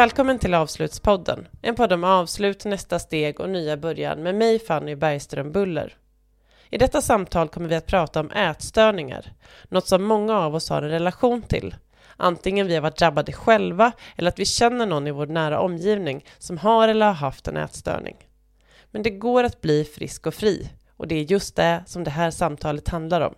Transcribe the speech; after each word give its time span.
Välkommen 0.00 0.38
till 0.38 0.54
Avslutspodden, 0.54 1.48
en 1.62 1.74
podd 1.74 1.92
om 1.92 2.04
avslut, 2.04 2.64
nästa 2.64 2.98
steg 2.98 3.40
och 3.40 3.50
nya 3.50 3.76
början 3.76 4.22
med 4.22 4.34
mig 4.34 4.58
Fanny 4.58 4.94
Bergström 4.94 5.52
Buller. 5.52 5.96
I 6.70 6.78
detta 6.78 7.02
samtal 7.02 7.48
kommer 7.48 7.68
vi 7.68 7.74
att 7.74 7.86
prata 7.86 8.20
om 8.20 8.30
ätstörningar, 8.30 9.32
något 9.68 9.86
som 9.86 10.04
många 10.04 10.38
av 10.38 10.54
oss 10.54 10.68
har 10.68 10.82
en 10.82 10.90
relation 10.90 11.42
till. 11.42 11.74
Antingen 12.16 12.66
vi 12.66 12.74
har 12.74 12.82
varit 12.82 12.98
drabbade 12.98 13.32
själva 13.32 13.92
eller 14.16 14.28
att 14.28 14.38
vi 14.38 14.44
känner 14.44 14.86
någon 14.86 15.06
i 15.06 15.10
vår 15.10 15.26
nära 15.26 15.60
omgivning 15.60 16.24
som 16.38 16.58
har 16.58 16.88
eller 16.88 17.06
har 17.06 17.14
haft 17.14 17.48
en 17.48 17.56
ätstörning. 17.56 18.16
Men 18.90 19.02
det 19.02 19.10
går 19.10 19.44
att 19.44 19.60
bli 19.60 19.84
frisk 19.84 20.26
och 20.26 20.34
fri 20.34 20.70
och 20.96 21.08
det 21.08 21.14
är 21.14 21.22
just 21.22 21.56
det 21.56 21.82
som 21.86 22.04
det 22.04 22.10
här 22.10 22.30
samtalet 22.30 22.88
handlar 22.88 23.20
om. 23.20 23.34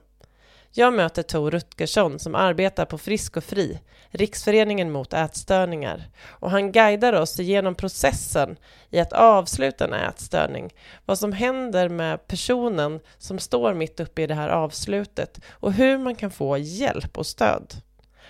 Jag 0.74 0.94
möter 0.94 1.22
Tor 1.22 1.50
Rutgersson 1.50 2.18
som 2.18 2.34
arbetar 2.34 2.84
på 2.84 2.98
Frisk 2.98 3.36
och 3.36 3.44
Fri, 3.44 3.80
Riksföreningen 4.10 4.90
mot 4.90 5.12
ätstörningar. 5.12 6.04
Och 6.26 6.50
han 6.50 6.72
guidar 6.72 7.12
oss 7.12 7.40
igenom 7.40 7.74
processen 7.74 8.56
i 8.90 9.00
att 9.00 9.12
avsluta 9.12 9.84
en 9.84 9.92
ätstörning, 9.92 10.74
vad 11.06 11.18
som 11.18 11.32
händer 11.32 11.88
med 11.88 12.26
personen 12.26 13.00
som 13.18 13.38
står 13.38 13.74
mitt 13.74 14.00
uppe 14.00 14.22
i 14.22 14.26
det 14.26 14.34
här 14.34 14.48
avslutet 14.48 15.40
och 15.50 15.72
hur 15.72 15.98
man 15.98 16.14
kan 16.14 16.30
få 16.30 16.58
hjälp 16.58 17.18
och 17.18 17.26
stöd. 17.26 17.74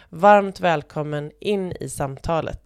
Varmt 0.09 0.61
välkommen 0.61 1.31
in 1.41 1.73
i 1.73 1.89
samtalet. 1.89 2.63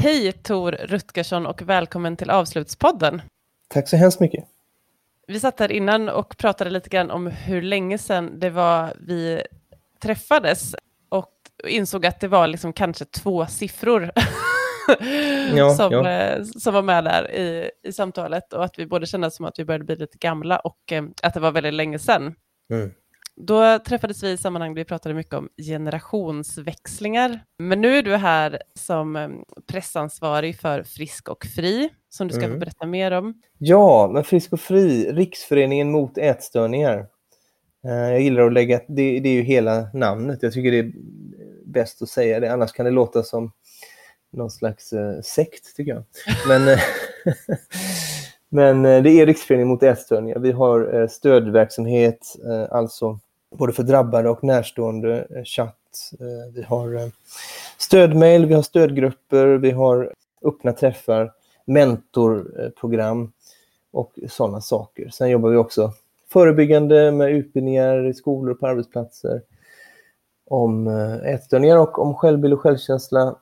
Hej 0.00 0.32
Tor 0.32 0.72
Rutgersson 0.72 1.46
och 1.46 1.62
välkommen 1.62 2.16
till 2.16 2.30
Avslutspodden. 2.30 3.22
Tack 3.68 3.88
så 3.88 3.96
hemskt 3.96 4.20
mycket. 4.20 4.44
Vi 5.26 5.40
satt 5.40 5.60
här 5.60 5.72
innan 5.72 6.08
och 6.08 6.36
pratade 6.36 6.70
lite 6.70 6.88
grann 6.88 7.10
om 7.10 7.26
hur 7.26 7.62
länge 7.62 7.98
sedan 7.98 8.40
det 8.40 8.50
var 8.50 8.94
vi 9.00 9.42
träffades 10.02 10.74
och 11.08 11.32
insåg 11.64 12.06
att 12.06 12.20
det 12.20 12.28
var 12.28 12.46
liksom 12.46 12.72
kanske 12.72 13.04
två 13.04 13.46
siffror 13.46 14.10
ja, 15.54 15.74
som, 15.74 15.92
ja. 15.92 16.10
Eh, 16.10 16.42
som 16.44 16.74
var 16.74 16.82
med 16.82 17.04
där 17.04 17.30
i, 17.30 17.70
i 17.82 17.92
samtalet 17.92 18.52
och 18.52 18.64
att 18.64 18.78
vi 18.78 18.86
både 18.86 19.06
kände 19.06 19.30
som 19.30 19.44
att 19.44 19.58
vi 19.58 19.64
började 19.64 19.84
bli 19.84 19.96
lite 19.96 20.18
gamla 20.18 20.58
och 20.58 20.92
eh, 20.92 21.04
att 21.22 21.34
det 21.34 21.40
var 21.40 21.52
väldigt 21.52 21.74
länge 21.74 21.98
sedan. 21.98 22.34
Mm. 22.72 22.90
Då 23.40 23.78
träffades 23.78 24.22
vi 24.22 24.30
i 24.30 24.36
sammanhang 24.36 24.74
där 24.74 24.80
vi 24.80 24.84
pratade 24.84 25.14
mycket 25.14 25.34
om 25.34 25.48
generationsväxlingar. 25.56 27.44
Men 27.58 27.80
nu 27.80 27.96
är 27.96 28.02
du 28.02 28.16
här 28.16 28.62
som 28.74 29.16
eh, 29.16 29.28
pressansvarig 29.66 30.60
för 30.60 30.82
Frisk 30.82 31.28
och 31.28 31.46
Fri, 31.46 31.88
som 32.08 32.28
du 32.28 32.34
ska 32.34 32.44
mm. 32.44 32.56
få 32.56 32.60
berätta 32.60 32.86
mer 32.86 33.10
om. 33.10 33.42
Ja, 33.58 34.10
men 34.12 34.24
Frisk 34.24 34.52
och 34.52 34.60
Fri, 34.60 35.12
Riksföreningen 35.12 35.90
mot 35.90 36.18
ätstörningar. 36.18 37.06
Eh, 37.84 37.92
jag 37.92 38.20
gillar 38.20 38.42
att 38.42 38.52
lägga, 38.52 38.80
det, 38.88 39.20
det 39.20 39.28
är 39.28 39.34
ju 39.34 39.42
hela 39.42 39.88
namnet. 39.94 40.42
Jag 40.42 40.52
tycker 40.52 40.70
det 40.70 40.78
är 40.78 40.92
bäst 41.64 42.02
att 42.02 42.08
säga 42.08 42.40
det, 42.40 42.52
annars 42.52 42.72
kan 42.72 42.84
det 42.84 42.90
låta 42.90 43.22
som 43.22 43.52
någon 44.32 44.50
slags 44.50 44.92
uh, 44.92 45.20
sekt, 45.20 45.76
tycker 45.76 45.92
jag. 45.92 46.04
Men, 46.48 46.78
men 48.82 49.02
det 49.02 49.10
är 49.10 49.26
Riksföreningen 49.26 49.68
mot 49.68 49.82
ätstörningar. 49.82 50.38
Vi 50.38 50.52
har 50.52 51.06
stödverksamhet, 51.06 52.36
alltså 52.70 53.18
både 53.50 53.72
för 53.72 53.82
drabbade 53.82 54.28
och 54.28 54.44
närstående 54.44 55.26
chatt. 55.44 55.74
Eh, 56.20 56.54
vi 56.54 56.62
har 56.62 56.94
eh, 56.94 57.08
stödmail, 57.78 58.46
vi 58.46 58.54
har 58.54 58.62
stödgrupper, 58.62 59.46
vi 59.46 59.70
har 59.70 60.12
öppna 60.42 60.72
träffar, 60.72 61.32
mentorprogram 61.64 63.32
och 63.90 64.18
sådana 64.28 64.60
saker. 64.60 65.08
Sen 65.08 65.30
jobbar 65.30 65.50
vi 65.50 65.56
också 65.56 65.92
förebyggande 66.32 67.12
med 67.12 67.30
utbildningar 67.30 68.06
i 68.06 68.14
skolor 68.14 68.50
och 68.50 68.60
på 68.60 68.66
arbetsplatser 68.66 69.42
om 70.46 70.86
eh, 70.86 71.34
ätstörningar 71.34 71.76
och 71.76 71.98
om 71.98 72.14
självbild 72.14 72.54
och 72.54 72.60
självkänsla. 72.60 73.36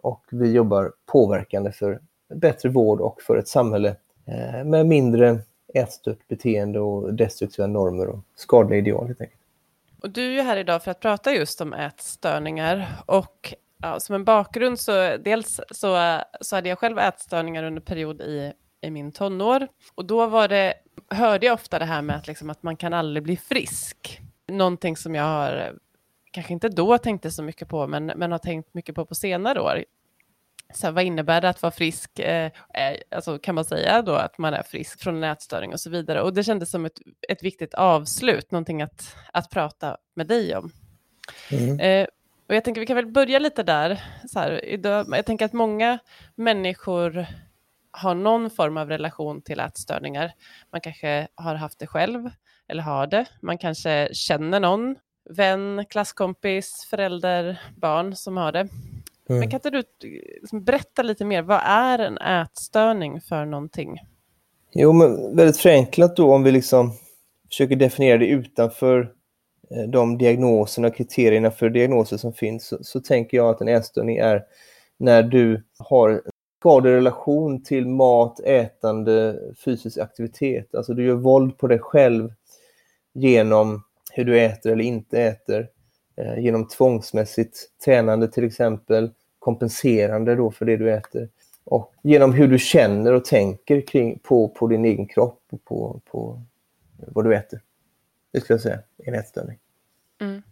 Och 0.00 0.24
vi 0.30 0.52
jobbar 0.52 0.92
påverkande 1.06 1.72
för 1.72 2.00
bättre 2.34 2.68
vård 2.68 3.00
och 3.00 3.22
för 3.22 3.36
ett 3.36 3.48
samhälle 3.48 3.96
med 4.64 4.86
mindre 4.86 5.38
ätstört 5.74 6.28
beteende 6.28 6.80
och 6.80 7.14
destruktiva 7.14 7.66
normer 7.66 8.06
och 8.06 8.18
skadliga 8.36 8.78
ideal 8.78 9.06
helt 9.06 9.20
enkelt. 9.20 9.37
Och 10.02 10.10
du 10.10 10.26
är 10.26 10.30
ju 10.30 10.40
här 10.40 10.56
idag 10.56 10.82
för 10.82 10.90
att 10.90 11.00
prata 11.00 11.32
just 11.32 11.60
om 11.60 11.72
ätstörningar. 11.72 12.86
Och 13.06 13.54
ja, 13.82 14.00
som 14.00 14.14
en 14.14 14.24
bakgrund 14.24 14.80
så 14.80 15.16
dels 15.16 15.60
så, 15.70 16.20
så 16.40 16.56
hade 16.56 16.68
jag 16.68 16.78
själv 16.78 16.98
ätstörningar 16.98 17.64
under 17.64 17.80
period 17.80 18.20
i, 18.20 18.52
i 18.80 18.90
min 18.90 19.12
tonår. 19.12 19.68
Och 19.94 20.04
då 20.04 20.26
var 20.26 20.48
det, 20.48 20.74
hörde 21.10 21.46
jag 21.46 21.54
ofta 21.54 21.78
det 21.78 21.84
här 21.84 22.02
med 22.02 22.16
att, 22.16 22.26
liksom, 22.26 22.50
att 22.50 22.62
man 22.62 22.76
kan 22.76 22.92
aldrig 22.92 23.22
bli 23.22 23.36
frisk. 23.36 24.20
Någonting 24.48 24.96
som 24.96 25.14
jag 25.14 25.24
har 25.24 25.78
kanske 26.30 26.52
inte 26.52 26.68
då 26.68 26.98
tänkte 26.98 27.30
så 27.30 27.42
mycket 27.42 27.68
på, 27.68 27.86
men, 27.86 28.06
men 28.06 28.32
har 28.32 28.38
tänkt 28.38 28.74
mycket 28.74 28.94
på 28.94 29.06
på 29.06 29.14
senare 29.14 29.60
år 29.60 29.84
så 30.74 30.90
vad 30.90 31.04
innebär 31.04 31.40
det 31.40 31.48
att 31.48 31.62
vara 31.62 31.72
frisk? 31.72 32.18
Eh, 32.18 32.50
eh, 32.74 32.96
alltså, 33.10 33.38
kan 33.38 33.54
man 33.54 33.64
säga 33.64 34.02
då 34.02 34.14
att 34.14 34.38
man 34.38 34.54
är 34.54 34.62
frisk 34.62 35.00
från 35.00 35.16
en 35.16 35.30
ätstörning 35.30 35.72
och 35.72 35.80
så 35.80 35.90
vidare? 35.90 36.22
Och 36.22 36.34
det 36.34 36.44
kändes 36.44 36.70
som 36.70 36.84
ett, 36.84 36.98
ett 37.28 37.42
viktigt 37.42 37.74
avslut, 37.74 38.50
någonting 38.50 38.82
att, 38.82 39.16
att 39.32 39.50
prata 39.50 39.96
med 40.14 40.26
dig 40.26 40.56
om. 40.56 40.72
Mm. 41.50 41.80
Eh, 41.80 42.06
och 42.48 42.54
jag 42.54 42.64
tänker 42.64 42.80
vi 42.80 42.86
kan 42.86 42.96
väl 42.96 43.06
börja 43.06 43.38
lite 43.38 43.62
där. 43.62 44.02
Så 44.28 44.38
här, 44.38 44.64
idag, 44.64 45.06
jag 45.10 45.26
tänker 45.26 45.44
att 45.44 45.52
många 45.52 45.98
människor 46.34 47.26
har 47.90 48.14
någon 48.14 48.50
form 48.50 48.76
av 48.76 48.88
relation 48.88 49.42
till 49.42 49.60
ätstörningar. 49.60 50.32
Man 50.72 50.80
kanske 50.80 51.28
har 51.34 51.54
haft 51.54 51.78
det 51.78 51.86
själv 51.86 52.30
eller 52.68 52.82
har 52.82 53.06
det. 53.06 53.26
Man 53.42 53.58
kanske 53.58 54.08
känner 54.12 54.60
någon, 54.60 54.96
vän, 55.30 55.84
klasskompis, 55.90 56.86
förälder, 56.90 57.60
barn 57.76 58.16
som 58.16 58.36
har 58.36 58.52
det. 58.52 58.68
Mm. 59.28 59.40
Men 59.40 59.50
kan 59.50 59.56
inte 59.56 59.70
du 59.70 59.82
liksom 60.40 60.64
berätta 60.64 61.02
lite 61.02 61.24
mer, 61.24 61.42
vad 61.42 61.60
är 61.64 61.98
en 61.98 62.18
ätstörning 62.18 63.20
för 63.20 63.44
någonting? 63.44 63.98
Jo, 64.72 64.92
men 64.92 65.36
väldigt 65.36 65.56
förenklat 65.56 66.16
då 66.16 66.34
om 66.34 66.42
vi 66.42 66.52
liksom 66.52 66.92
försöker 67.48 67.76
definiera 67.76 68.18
det 68.18 68.26
utanför 68.26 69.12
eh, 69.70 69.90
de 69.90 70.18
diagnoserna 70.18 70.88
och 70.88 70.96
kriterierna 70.96 71.50
för 71.50 71.70
diagnoser 71.70 72.16
som 72.16 72.32
finns, 72.32 72.66
så, 72.66 72.78
så 72.80 73.00
tänker 73.00 73.36
jag 73.36 73.48
att 73.50 73.60
en 73.60 73.68
ätstörning 73.68 74.16
är 74.16 74.42
när 74.98 75.22
du 75.22 75.64
har 75.78 76.22
skadlig 76.60 76.90
relation 76.90 77.62
till 77.62 77.86
mat, 77.86 78.40
ätande, 78.40 79.38
fysisk 79.64 79.98
aktivitet. 79.98 80.74
Alltså 80.74 80.94
du 80.94 81.06
gör 81.06 81.14
våld 81.14 81.58
på 81.58 81.66
dig 81.66 81.78
själv 81.78 82.32
genom 83.14 83.84
hur 84.12 84.24
du 84.24 84.40
äter 84.40 84.72
eller 84.72 84.84
inte 84.84 85.22
äter. 85.22 85.68
Eh, 86.18 86.38
genom 86.38 86.68
tvångsmässigt 86.68 87.58
tränande 87.84 88.28
till 88.28 88.44
exempel, 88.44 89.10
kompenserande 89.38 90.34
då 90.34 90.50
för 90.50 90.64
det 90.64 90.76
du 90.76 90.92
äter. 90.92 91.28
Och 91.64 91.94
genom 92.02 92.32
hur 92.32 92.48
du 92.48 92.58
känner 92.58 93.12
och 93.12 93.24
tänker 93.24 93.80
kring, 93.80 94.18
på, 94.18 94.48
på 94.48 94.66
din 94.66 94.84
egen 94.84 95.06
kropp 95.06 95.42
och 95.50 95.64
på, 95.64 96.00
på 96.10 96.42
vad 96.96 97.24
du 97.24 97.34
äter. 97.34 97.60
Det 98.32 98.40
skulle 98.40 98.54
jag 98.54 98.60
säga 98.60 98.78
är 98.98 99.08
en 99.08 99.14
ätstörning. 99.14 99.58
Mm. 100.20 100.42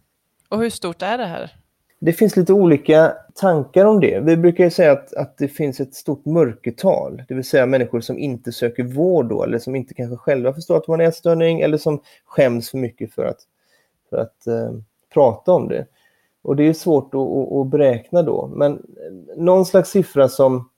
Och 0.49 0.59
hur 0.59 0.69
stort 0.69 1.01
är 1.01 1.17
det 1.17 1.25
här? 1.25 1.51
Det 1.99 2.13
finns 2.13 2.35
lite 2.35 2.53
olika 2.53 3.13
tankar 3.35 3.85
om 3.85 3.99
det. 3.99 4.19
Vi 4.19 4.37
brukar 4.37 4.69
säga 4.69 4.91
att, 4.91 5.13
att 5.13 5.37
det 5.37 5.47
finns 5.47 5.79
ett 5.79 5.95
stort 5.95 6.25
mörkertal, 6.25 7.23
det 7.27 7.33
vill 7.33 7.43
säga 7.43 7.65
människor 7.65 8.01
som 8.01 8.19
inte 8.19 8.51
söker 8.51 8.83
vård 8.83 9.29
då, 9.29 9.43
eller 9.43 9.59
som 9.59 9.75
inte 9.75 9.93
kanske 9.93 10.17
själva 10.17 10.53
förstår 10.53 10.77
att 10.77 10.83
de 10.85 10.91
har 10.91 10.99
en 10.99 11.09
ätstörning 11.09 11.61
eller 11.61 11.77
som 11.77 12.01
skäms 12.25 12.71
för 12.71 12.77
mycket 12.77 13.13
för 13.13 13.25
att, 13.25 13.39
för 14.09 14.17
att 14.17 14.47
eh, 14.47 14.71
prata 15.17 15.51
om 15.51 15.67
det. 15.67 15.85
Och 16.41 16.55
det 16.55 16.63
är 16.67 16.73
svårt 16.73 17.13
att, 17.15 17.51
att, 17.53 17.67
beräkna 17.67 18.21
då, 18.21 18.47
men 18.47 18.85
någon 19.35 19.65
slags 19.65 19.89
siffra 19.89 20.29
som 20.29 20.69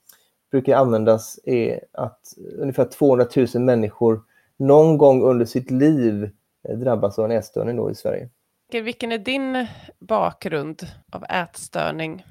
brukar 0.50 0.76
användas 0.76 1.38
är 1.44 1.80
att 1.92 2.20
ungefär 2.58 2.84
200 2.84 3.26
000 3.54 3.62
människor 3.62 4.20
någon 4.56 4.98
gång 4.98 5.22
under 5.22 5.46
sitt 5.46 5.70
liv 5.70 6.30
drabbas 6.68 7.18
av 7.18 7.24
en 7.24 7.30
ätstörning 7.30 7.76
då 7.76 7.90
i 7.90 7.94
Sverige. 7.94 8.28
Vilken 8.72 9.12
är 9.12 9.18
din 9.18 9.66
bakgrund 9.98 10.82
av 11.10 11.24
ätstörning? 11.24 12.24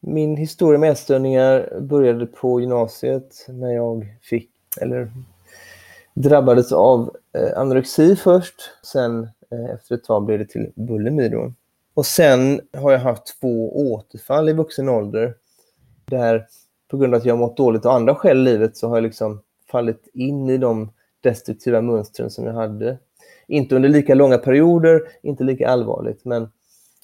Min 0.00 0.36
historia 0.36 0.78
med 0.78 0.90
ätstörningar 0.90 1.80
började 1.80 2.26
på 2.26 2.60
gymnasiet 2.60 3.46
när 3.48 3.70
jag 3.70 4.06
fick, 4.22 4.50
eller 4.80 5.10
drabbades 6.14 6.72
av 6.72 7.16
eh, 7.32 7.58
anorexi 7.58 8.16
först. 8.16 8.54
Sen 8.82 9.22
eh, 9.22 9.28
Eh, 9.50 9.74
efter 9.74 9.94
ett 9.94 10.04
tag 10.04 10.24
blev 10.24 10.38
det 10.38 10.44
till 10.44 10.72
bulimi 10.74 11.28
då. 11.28 11.52
Och 11.94 12.06
sen 12.06 12.60
har 12.72 12.92
jag 12.92 12.98
haft 12.98 13.40
två 13.40 13.76
återfall 13.92 14.48
i 14.48 14.52
vuxen 14.52 14.88
ålder. 14.88 15.34
Där 16.04 16.46
på 16.88 16.96
grund 16.96 17.14
av 17.14 17.20
att 17.20 17.26
jag 17.26 17.38
mått 17.38 17.56
dåligt 17.56 17.86
av 17.86 17.92
andra 17.92 18.14
skäl 18.14 18.38
i 18.38 18.42
livet 18.42 18.76
så 18.76 18.88
har 18.88 18.96
jag 18.96 19.02
liksom 19.02 19.40
fallit 19.70 20.08
in 20.12 20.50
i 20.50 20.58
de 20.58 20.90
destruktiva 21.20 21.80
mönstren 21.80 22.30
som 22.30 22.44
jag 22.44 22.52
hade. 22.52 22.98
Inte 23.46 23.76
under 23.76 23.88
lika 23.88 24.14
långa 24.14 24.38
perioder, 24.38 25.02
inte 25.22 25.44
lika 25.44 25.68
allvarligt, 25.68 26.24
men, 26.24 26.48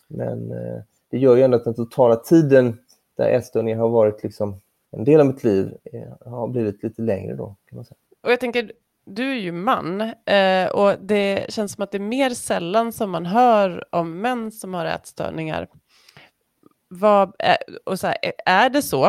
men 0.08 0.52
eh, 0.52 0.82
det 1.10 1.18
gör 1.18 1.36
ju 1.36 1.42
ändå 1.42 1.56
att 1.56 1.64
den 1.64 1.74
totala 1.74 2.16
tiden 2.16 2.78
där 3.16 3.28
ätstörningar 3.28 3.78
har 3.78 3.88
varit 3.88 4.22
liksom 4.22 4.60
en 4.90 5.04
del 5.04 5.20
av 5.20 5.26
mitt 5.26 5.44
liv 5.44 5.74
eh, 5.84 6.30
har 6.32 6.48
blivit 6.48 6.82
lite 6.82 7.02
längre 7.02 7.34
då. 7.34 7.56
Kan 7.68 7.76
man 7.76 7.84
säga. 7.84 7.96
Och 8.20 8.32
jag 8.32 8.40
tänker, 8.40 8.72
du 9.04 9.31
är 9.31 9.40
ju 9.40 9.52
man 9.52 10.00
eh, 10.26 10.69
och 10.72 10.99
det 11.00 11.46
känns 11.49 11.72
som 11.72 11.84
att 11.84 11.90
det 11.90 11.99
är 11.99 12.00
mer 12.00 12.31
sällan 12.31 12.93
som 12.93 13.10
man 13.10 13.26
hör 13.26 13.94
om 13.94 14.20
män 14.20 14.52
som 14.52 14.75
har 14.75 14.87
ätstörningar. 14.87 15.69
Vad, 16.88 17.34
är, 17.38 17.56
och 17.84 18.00
så 18.00 18.06
här, 18.06 18.16
eh, 18.22 18.32
är 18.46 18.70
det 18.70 18.82
så? 18.82 19.06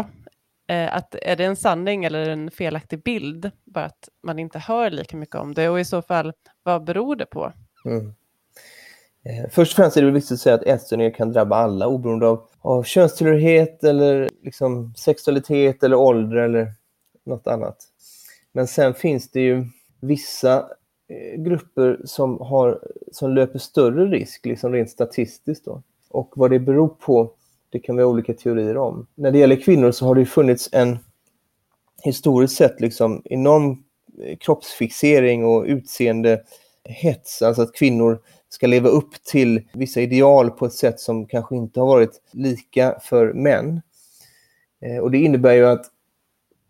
Eh, 0.68 0.96
att, 0.96 1.16
är 1.16 1.36
det 1.36 1.46
en 1.46 1.56
sanning 1.56 2.06
eller 2.06 2.30
en 2.30 2.52
felaktig 2.52 3.04
bild? 3.04 3.52
Bara 3.64 3.86
att 3.86 4.10
man 4.24 4.40
inte 4.40 4.60
hör 4.60 4.90
lika 4.90 5.18
mycket 5.18 5.36
om 5.36 5.54
det 5.54 5.70
och 5.70 5.80
i 5.80 5.86
så 5.86 6.02
fall, 6.02 6.34
vad 6.64 6.84
beror 6.84 7.16
det 7.16 7.26
på? 7.26 7.54
Mm. 7.86 8.14
Eh, 9.26 9.50
först 9.52 9.72
och 9.72 9.76
främst 9.76 9.98
är 9.98 10.02
det 10.02 10.12
viktigt 10.12 10.32
att 10.32 10.40
säga 10.40 10.56
att 10.56 10.64
ätstörningar 10.64 11.12
kan 11.12 11.32
drabba 11.32 11.56
alla 11.56 11.88
oberoende 11.88 12.28
av, 12.28 12.48
av 12.60 12.84
könstillhörighet 12.84 13.84
eller 13.84 14.30
liksom 14.44 14.94
sexualitet 14.96 15.84
eller 15.84 15.96
ålder 15.96 16.38
eller 16.38 16.74
något 17.26 17.48
annat. 17.48 17.78
Men 18.52 18.68
sen 18.68 18.94
finns 18.94 19.32
det 19.32 19.42
ju 19.42 19.66
vissa 20.04 20.70
eh, 21.08 21.42
grupper 21.42 22.02
som, 22.06 22.42
har, 22.42 22.80
som 23.12 23.32
löper 23.32 23.60
större 23.60 24.06
risk, 24.06 24.46
liksom 24.46 24.74
rent 24.74 24.90
statistiskt. 24.90 25.66
Då. 25.66 25.82
Och 26.10 26.34
vad 26.36 26.52
det 26.52 26.60
beror 26.60 26.88
på, 26.88 27.32
det 27.70 27.80
kan 27.80 27.96
vi 27.96 28.04
ha 28.04 28.10
olika 28.10 28.34
teorier 28.34 28.78
om. 28.78 29.08
När 29.16 29.32
det 29.32 29.38
gäller 29.38 29.56
kvinnor 29.56 29.92
så 29.92 30.06
har 30.06 30.16
det 30.16 30.26
funnits 30.26 30.70
en 30.72 30.98
historiskt 32.04 32.56
sett 32.56 32.82
liksom 32.82 33.22
enorm 33.26 33.84
eh, 34.24 34.38
kroppsfixering 34.38 35.46
och 35.46 35.64
utseende 35.64 36.44
hets, 36.84 37.42
alltså 37.42 37.62
att 37.62 37.74
kvinnor 37.74 38.20
ska 38.50 38.68
leva 38.68 38.90
upp 38.90 39.24
till 39.24 39.62
vissa 39.74 40.02
ideal 40.02 40.52
på 40.52 40.66
ett 40.66 40.74
sätt 40.74 41.00
som 41.00 41.26
kanske 41.26 41.56
inte 41.56 41.80
har 41.80 41.88
varit 41.88 42.22
lika 42.32 43.00
för 43.02 43.34
män. 43.34 43.82
Eh, 44.82 44.98
och 44.98 45.12
det 45.12 45.18
innebär 45.18 45.54
ju 45.54 45.66
att 45.66 45.86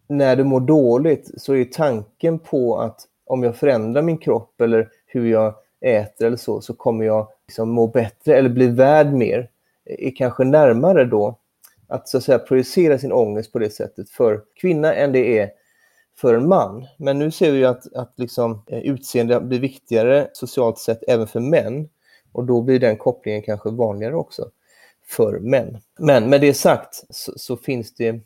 när 0.08 0.36
du 0.36 0.44
mår 0.44 0.60
dåligt 0.60 1.32
så 1.38 1.56
är 1.56 1.66
tanken 1.66 2.40
på 2.40 2.80
att 2.80 3.08
om 3.34 3.44
jag 3.44 3.56
förändrar 3.56 4.02
min 4.02 4.18
kropp 4.18 4.62
eller 4.62 4.90
hur 5.06 5.32
jag 5.32 5.56
äter 5.82 6.28
eller 6.28 6.38
så, 6.38 6.62
så 6.62 6.74
kommer 6.74 7.06
jag 7.06 7.28
liksom 7.48 7.70
må 7.70 7.88
bättre 7.88 8.38
eller 8.38 8.50
bli 8.50 8.68
värd 8.68 9.14
mer. 9.14 9.50
Är 9.86 10.16
kanske 10.16 10.44
närmare 10.44 11.06
då 11.06 11.38
att 11.88 12.10
så 12.10 12.18
att 12.18 12.24
säga 12.24 12.40
projicera 12.40 12.98
sin 12.98 13.12
ångest 13.12 13.52
på 13.52 13.60
det 13.60 13.70
sättet 13.70 14.10
för 14.10 14.42
kvinna 14.56 14.94
än 14.94 15.12
det 15.12 15.40
är 15.40 15.50
för 16.18 16.34
en 16.34 16.48
man. 16.48 16.88
Men 16.98 17.20
nu 17.20 17.32
ser 17.32 17.52
vi 17.52 17.66
att, 17.66 17.94
att 17.94 18.14
liksom, 18.16 18.64
eh, 18.68 18.80
utseende 18.80 19.40
blir 19.40 19.60
viktigare 19.60 20.28
socialt 20.34 20.78
sett 20.78 21.04
även 21.08 21.28
för 21.28 21.40
män. 21.40 21.90
Och 22.32 22.44
då 22.44 22.62
blir 22.62 22.80
den 22.80 22.98
kopplingen 22.98 23.42
kanske 23.42 23.70
vanligare 23.70 24.16
också 24.16 24.50
för 25.08 25.40
män. 25.40 25.78
Men 26.00 26.30
med 26.30 26.42
det 26.42 26.54
sagt 26.54 27.04
så, 27.10 27.34
så 27.36 27.58
finns 27.58 27.94
det 27.94 28.20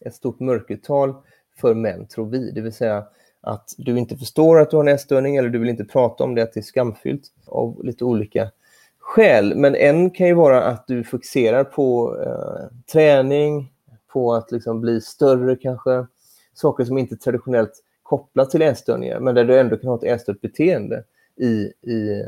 ett 0.00 0.14
stort 0.14 0.40
mörkertal 0.40 1.14
för 1.60 1.74
män, 1.74 2.06
tror 2.06 2.26
vi. 2.26 2.50
Det 2.50 2.60
vill 2.60 2.72
säga 2.72 3.06
att 3.46 3.74
du 3.78 3.98
inte 3.98 4.16
förstår 4.16 4.60
att 4.60 4.70
du 4.70 4.76
har 4.76 4.84
en 4.84 4.94
ätstörning 4.94 5.36
eller 5.36 5.48
du 5.48 5.58
vill 5.58 5.68
inte 5.68 5.84
prata 5.84 6.24
om 6.24 6.34
det, 6.34 6.42
att 6.42 6.52
det 6.52 6.60
är 6.60 6.62
skamfyllt 6.62 7.22
av 7.46 7.84
lite 7.84 8.04
olika 8.04 8.50
skäl. 8.98 9.54
Men 9.56 9.74
en 9.74 10.10
kan 10.10 10.26
ju 10.26 10.34
vara 10.34 10.64
att 10.64 10.86
du 10.86 11.04
fokuserar 11.04 11.64
på 11.64 12.16
eh, 12.22 12.76
träning, 12.92 13.72
på 14.12 14.34
att 14.34 14.52
liksom 14.52 14.80
bli 14.80 15.00
större 15.00 15.56
kanske, 15.56 16.06
saker 16.54 16.84
som 16.84 16.98
inte 16.98 17.14
är 17.14 17.16
traditionellt 17.16 17.72
kopplat 18.02 18.50
till 18.50 18.62
ätstörningar, 18.62 19.20
men 19.20 19.34
där 19.34 19.44
du 19.44 19.58
ändå 19.58 19.76
kan 19.76 19.90
ha 19.90 19.96
ett 19.96 20.04
ätstört 20.04 20.40
beteende 20.40 21.04
i, 21.36 21.72
i 21.82 22.20
eh, 22.20 22.26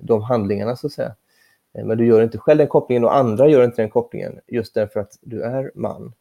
de 0.00 0.22
handlingarna 0.22 0.76
så 0.76 0.86
att 0.86 0.92
säga. 0.92 1.14
Eh, 1.74 1.84
men 1.84 1.98
du 1.98 2.06
gör 2.06 2.22
inte 2.22 2.38
själv 2.38 2.58
den 2.58 2.68
kopplingen 2.68 3.04
och 3.04 3.16
andra 3.16 3.48
gör 3.48 3.64
inte 3.64 3.82
den 3.82 3.90
kopplingen 3.90 4.38
just 4.46 4.74
därför 4.74 5.00
att 5.00 5.18
du 5.20 5.42
är 5.42 5.70
man. 5.74 6.12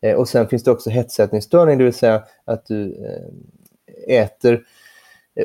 Eh, 0.00 0.16
och 0.16 0.28
sen 0.28 0.48
finns 0.48 0.64
det 0.64 0.70
också 0.70 0.90
hetsätningsstörning, 0.90 1.78
det 1.78 1.84
vill 1.84 1.92
säga 1.92 2.22
att 2.44 2.66
du 2.66 2.96
äter 4.08 4.64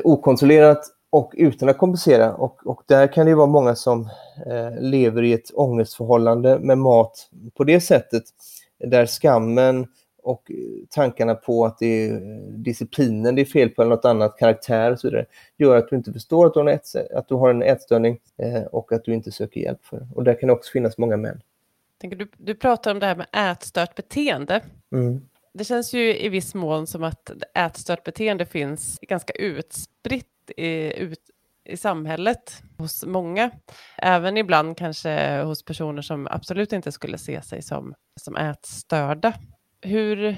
okontrollerat 0.04 0.84
och 1.10 1.32
utan 1.36 1.68
att 1.68 1.78
kompensera. 1.78 2.34
Och, 2.34 2.66
och 2.66 2.82
där 2.86 3.12
kan 3.12 3.26
det 3.26 3.34
vara 3.34 3.46
många 3.46 3.74
som 3.74 4.08
eh, 4.46 4.80
lever 4.80 5.22
i 5.22 5.32
ett 5.32 5.50
ångestförhållande 5.54 6.58
med 6.58 6.78
mat 6.78 7.30
på 7.54 7.64
det 7.64 7.80
sättet, 7.80 8.24
där 8.78 9.06
skammen 9.06 9.86
och 10.22 10.50
tankarna 10.90 11.34
på 11.34 11.66
att 11.66 11.78
det 11.78 12.08
är 12.08 12.20
disciplinen 12.50 13.34
det 13.34 13.42
är 13.42 13.46
fel 13.46 13.70
på 13.70 13.82
eller 13.82 13.90
något 13.90 14.04
annat, 14.04 14.36
karaktär 14.36 14.92
och 14.92 15.00
så 15.00 15.08
vidare, 15.08 15.26
gör 15.56 15.76
att 15.76 15.88
du 15.88 15.96
inte 15.96 16.12
förstår 16.12 16.46
att 16.46 16.54
du 16.54 16.60
har 16.60 16.66
en, 16.66 16.74
ät, 16.74 17.12
att 17.14 17.28
du 17.28 17.34
har 17.34 17.50
en 17.50 17.62
ätstörning 17.62 18.18
eh, 18.36 18.62
och 18.62 18.92
att 18.92 19.04
du 19.04 19.14
inte 19.14 19.32
söker 19.32 19.60
hjälp 19.60 19.84
för 19.84 19.96
det. 19.96 20.08
Och 20.14 20.24
där 20.24 20.40
kan 20.40 20.46
det 20.46 20.52
också 20.52 20.72
finnas 20.72 20.98
många 20.98 21.16
män. 21.16 21.40
Du, 21.98 22.28
du 22.36 22.54
pratar 22.54 22.90
om 22.90 22.98
det 22.98 23.06
här 23.06 23.16
med 23.16 23.52
ätstört 23.52 23.94
beteende. 23.94 24.60
Mm. 24.92 25.20
Det 25.54 25.64
känns 25.64 25.92
ju 25.94 26.18
i 26.18 26.28
viss 26.28 26.54
mån 26.54 26.86
som 26.86 27.04
att 27.04 27.30
ätstört 27.54 28.04
beteende 28.04 28.46
finns 28.46 28.98
ganska 29.02 29.32
utspritt 29.32 30.50
i, 30.56 31.00
ut, 31.00 31.20
i 31.64 31.76
samhället 31.76 32.62
hos 32.78 33.04
många. 33.04 33.50
Även 33.98 34.36
ibland 34.36 34.76
kanske 34.76 35.42
hos 35.42 35.64
personer 35.64 36.02
som 36.02 36.26
absolut 36.30 36.72
inte 36.72 36.92
skulle 36.92 37.18
se 37.18 37.42
sig 37.42 37.62
som, 37.62 37.94
som 38.20 38.36
ätstörda 38.36 39.32
hur, 39.84 40.36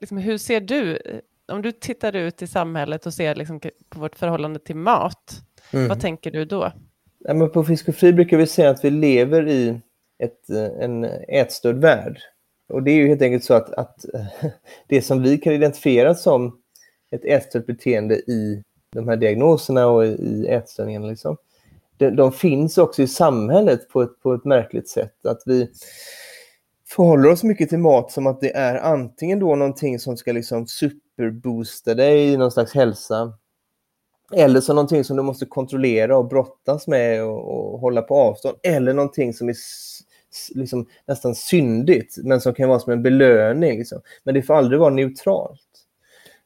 liksom, 0.00 0.18
hur 0.18 0.38
ser 0.38 0.60
du, 0.60 0.98
om 1.52 1.62
du 1.62 1.72
tittar 1.72 2.16
ut 2.16 2.42
i 2.42 2.46
samhället 2.46 3.06
och 3.06 3.14
ser 3.14 3.34
liksom, 3.34 3.60
på 3.88 4.00
vårt 4.00 4.16
förhållande 4.16 4.58
till 4.58 4.76
mat, 4.76 5.42
mm. 5.72 5.88
vad 5.88 6.00
tänker 6.00 6.30
du 6.30 6.44
då? 6.44 6.72
Ja, 7.18 7.34
men 7.34 7.50
på 7.50 7.64
Fisk 7.64 7.88
och 7.88 7.94
Fri 7.94 8.12
brukar 8.12 8.36
vi 8.36 8.46
säga 8.46 8.70
att 8.70 8.84
vi 8.84 8.90
lever 8.90 9.48
i 9.48 9.80
ett, 10.18 10.48
en 10.80 11.04
ätstörd 11.28 11.76
värld. 11.76 12.18
Och 12.68 12.82
det 12.82 12.90
är 12.90 12.94
ju 12.94 13.08
helt 13.08 13.22
enkelt 13.22 13.44
så 13.44 13.54
att, 13.54 13.72
att 13.72 14.04
det 14.88 15.02
som 15.02 15.22
vi 15.22 15.38
kan 15.38 15.52
identifiera 15.52 16.14
som 16.14 16.58
ett 17.10 17.24
ätstört 17.24 17.66
beteende 17.66 18.14
i 18.14 18.62
de 18.92 19.08
här 19.08 19.16
diagnoserna 19.16 19.86
och 19.86 20.06
i 20.06 20.46
ätstörningarna, 20.48 21.06
liksom, 21.06 21.36
de, 21.96 22.10
de, 22.10 22.32
finns 22.32 22.78
också 22.78 23.02
i 23.02 23.06
samhället 23.06 23.88
på 23.88 24.02
ett, 24.02 24.22
på 24.22 24.34
ett 24.34 24.44
märkligt 24.44 24.88
sätt. 24.88 25.26
Att 25.26 25.42
vi, 25.46 25.70
förhåller 26.88 27.30
oss 27.30 27.42
mycket 27.42 27.68
till 27.68 27.78
mat 27.78 28.12
som 28.12 28.26
att 28.26 28.40
det 28.40 28.56
är 28.56 28.74
antingen 28.76 29.38
då 29.38 29.56
någonting 29.56 29.98
som 29.98 30.16
ska 30.16 30.32
liksom 30.32 30.66
superboosta 30.66 31.94
dig 31.94 32.32
i 32.32 32.36
någon 32.36 32.52
slags 32.52 32.74
hälsa 32.74 33.32
eller 34.32 34.60
som 34.60 34.76
någonting 34.76 35.04
som 35.04 35.16
du 35.16 35.22
måste 35.22 35.46
kontrollera 35.46 36.16
och 36.16 36.28
brottas 36.28 36.86
med 36.86 37.24
och, 37.24 37.72
och 37.72 37.80
hålla 37.80 38.02
på 38.02 38.16
avstånd 38.16 38.56
eller 38.62 38.92
någonting 38.94 39.34
som 39.34 39.48
är 39.48 39.56
liksom 40.54 40.86
nästan 41.06 41.34
syndigt 41.34 42.16
men 42.24 42.40
som 42.40 42.54
kan 42.54 42.68
vara 42.68 42.78
som 42.78 42.92
en 42.92 43.02
belöning. 43.02 43.78
Liksom. 43.78 44.00
Men 44.24 44.34
det 44.34 44.42
får 44.42 44.54
aldrig 44.54 44.80
vara 44.80 44.90
neutralt. 44.90 45.60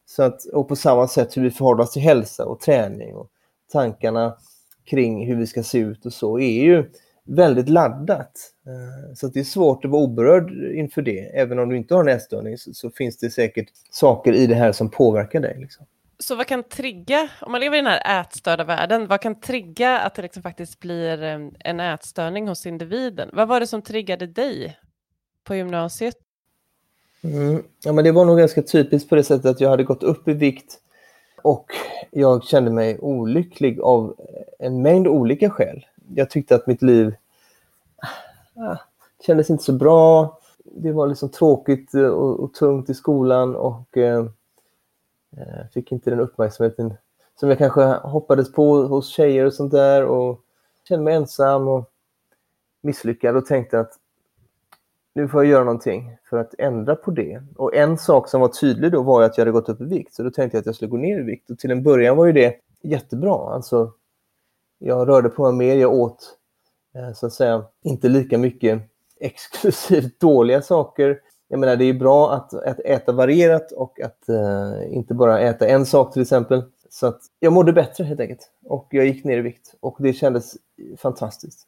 Så 0.07 0.23
att, 0.23 0.45
och 0.45 0.68
på 0.68 0.76
samma 0.76 1.09
sätt 1.09 1.37
hur 1.37 1.42
vi 1.42 1.50
förhåller 1.50 1.83
oss 1.83 1.92
till 1.92 2.02
hälsa 2.02 2.45
och 2.45 2.61
träning 2.61 3.14
och 3.14 3.30
tankarna 3.73 4.37
kring 4.85 5.26
hur 5.26 5.37
vi 5.37 5.47
ska 5.47 5.62
se 5.62 5.78
ut 5.78 6.07
och 6.07 6.12
så 6.12 6.38
är 6.38 6.62
ju 6.62 6.85
väldigt 7.25 7.68
laddat. 7.68 8.33
Eh, 8.66 9.14
så 9.14 9.28
det 9.28 9.40
är 9.40 9.45
svårt 9.45 9.85
att 9.85 9.90
vara 9.90 10.02
oberörd 10.02 10.50
inför 10.75 11.02
det. 11.02 11.21
Även 11.21 11.59
om 11.59 11.68
du 11.68 11.76
inte 11.76 11.95
har 11.95 12.00
en 12.00 12.16
ätstörning 12.16 12.59
så, 12.59 12.75
så, 12.75 12.90
finns 12.90 13.18
det 13.18 13.30
säkert 13.30 13.68
saker 13.90 14.33
i 14.33 14.47
det 14.47 14.54
här 14.54 14.73
som 14.73 14.90
påverkar 14.90 15.40
dig. 15.40 15.57
Liksom. 15.61 15.87
Så 16.23 16.35
vad 16.35 16.47
kan 16.47 16.62
trigga, 16.62 17.29
om 17.41 17.52
man 17.52 17.61
lever 17.61 17.76
i 17.76 17.81
den 17.81 17.87
här 17.87 18.21
ätstörda 18.21 18.64
världen, 18.64 19.07
vad 19.07 19.21
kan 19.21 19.41
trigga 19.41 19.99
att 19.99 20.14
det 20.14 20.23
liksom 20.23 20.43
faktiskt 20.43 20.81
blir 20.81 21.23
en 21.59 21.81
ätstörning 21.81 22.49
hos 22.49 22.67
individen? 22.67 23.31
Vad 23.33 23.49
var 23.49 23.61
det 23.61 23.67
som 23.67 23.83
triggade 23.83 24.26
dig 24.26 24.79
på 25.45 25.55
gymnasiet? 25.55 26.17
Mm. 27.23 27.62
Ja, 27.85 27.93
men 27.93 28.05
det 28.05 28.12
var 28.12 28.25
nog 28.25 28.38
ganska 28.38 28.62
typiskt 28.62 29.09
på 29.09 29.14
det 29.14 29.25
sättet 29.25 29.47
att 29.47 29.61
jag 29.61 29.71
hade 29.71 29.85
gått 29.85 30.02
upp 30.02 30.29
i 30.29 30.33
vikt 30.33 30.79
och 31.43 31.67
jag 32.11 32.45
kände 32.45 32.71
mig 32.71 32.99
olycklig 32.99 33.81
av 33.81 34.17
en 34.59 34.83
mängd 34.83 35.07
olika 35.07 35.50
skäl 35.50 35.85
jag 36.14 36.31
tyckte 36.31 36.55
att 36.55 36.67
mitt 36.67 36.83
liv 36.83 37.14
äh, 38.57 38.79
kändes 39.26 39.50
inte 39.50 39.64
så 39.64 39.73
bra. 39.73 40.38
Det 40.64 40.93
var 40.93 41.07
liksom 41.07 41.29
tråkigt 41.29 41.95
och, 41.95 42.41
och 42.41 42.55
tungt 42.55 42.91
i 42.91 42.95
skolan 42.95 43.57
och 43.57 43.97
eh, 43.97 44.26
Eh, 45.37 45.67
fick 45.75 45.93
inte 45.93 46.11
den 46.11 46.21
uppmärksamheten 46.21 46.95
som 47.41 47.49
jag 47.49 47.59
kanske 47.59 47.83
hoppades 47.85 48.53
på 48.53 48.83
hos 48.83 49.09
tjejer 49.09 49.47
och 49.47 49.55
sånt 49.55 49.73
där 49.73 50.05
och 50.05 50.41
kände 50.89 51.05
mig 51.05 51.15
ensam 51.15 51.69
och 51.69 51.91
misslyckad 52.81 53.37
och 53.37 53.47
tänkte 53.47 53.81
att 53.81 53.93
nu 55.15 55.29
får 55.29 55.45
jag 55.45 55.51
göra 55.51 55.65
någonting 55.65 56.17
för 56.31 56.37
att 56.37 56.55
ändra 56.59 56.97
på 56.97 57.11
det. 57.11 57.43
Och 57.57 57.75
en 57.75 57.99
sak 57.99 58.29
som 58.29 58.41
var 58.41 58.49
tydlig 58.49 58.93
då 58.93 59.03
var 59.03 59.23
att 59.23 59.39
jag 59.39 59.43
hade 59.43 59.53
gått 59.53 59.69
upp 59.69 59.81
i 59.81 59.85
vikt, 59.85 60.15
så 60.15 60.23
då 60.23 60.31
tänkte 60.31 60.57
jag 60.57 60.61
att 60.61 60.67
jag 60.67 60.75
skulle 60.75 60.91
gå 60.91 60.97
ner 60.97 61.21
i 61.21 61.23
vikt. 61.23 61.51
Och 61.51 61.59
till 61.59 61.71
en 61.71 61.83
början 61.83 62.17
var 62.17 62.27
ju 62.27 62.33
det 62.33 62.57
jättebra. 62.83 63.55
Alltså, 63.55 63.93
jag 64.79 65.09
rörde 65.09 65.29
på 65.29 65.53
mig 65.53 65.67
mer, 65.67 65.81
jag 65.81 65.93
åt 65.95 66.39
eh, 66.95 67.12
så 67.12 67.27
att 67.27 67.33
säga 67.33 67.65
inte 67.83 68.09
lika 68.09 68.39
mycket 68.39 68.83
exklusivt 69.21 70.21
dåliga 70.21 70.62
saker. 70.62 71.21
Jag 71.52 71.61
menar 71.61 71.76
det 71.76 71.85
är 71.85 71.94
bra 71.94 72.32
att, 72.32 72.54
att 72.54 72.80
äta 72.80 73.12
varierat 73.12 73.73
och 73.73 74.00
att 74.00 74.25
uh, 74.28 74.97
inte 74.97 75.14
bara 75.14 75.40
äta 75.40 75.66
en 75.66 75.87
sak 75.87 76.12
till 76.12 76.23
exempel. 76.23 76.62
Så 76.90 77.06
att 77.06 77.21
jag 77.40 77.52
mådde 77.52 77.73
bättre 77.73 78.04
helt 78.04 78.21
enkelt 78.21 78.50
och 78.64 78.88
jag 78.90 79.06
gick 79.06 79.25
ner 79.25 79.38
i 79.38 79.40
vikt 79.40 79.75
och 79.80 79.97
det 79.99 80.12
kändes 80.12 80.56
fantastiskt. 80.99 81.66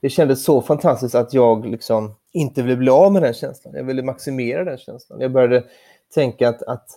Det 0.00 0.10
kändes 0.10 0.44
så 0.44 0.62
fantastiskt 0.62 1.14
att 1.14 1.34
jag 1.34 1.66
liksom 1.66 2.14
inte 2.32 2.62
ville 2.62 2.76
bli 2.76 2.90
av 2.90 3.12
med 3.12 3.22
den 3.22 3.34
känslan. 3.34 3.74
Jag 3.74 3.84
ville 3.84 4.02
maximera 4.02 4.64
den 4.64 4.78
känslan. 4.78 5.20
Jag 5.20 5.32
började 5.32 5.64
tänka 6.14 6.48
att, 6.48 6.62
att 6.62 6.88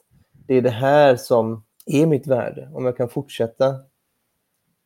det 0.48 0.56
är 0.56 0.62
det 0.62 0.70
här 0.70 1.16
som 1.16 1.64
är 1.86 2.06
mitt 2.06 2.28
värde. 2.28 2.70
Om 2.74 2.86
jag 2.86 2.98
kan 2.98 3.10
fortsätta 3.10 3.76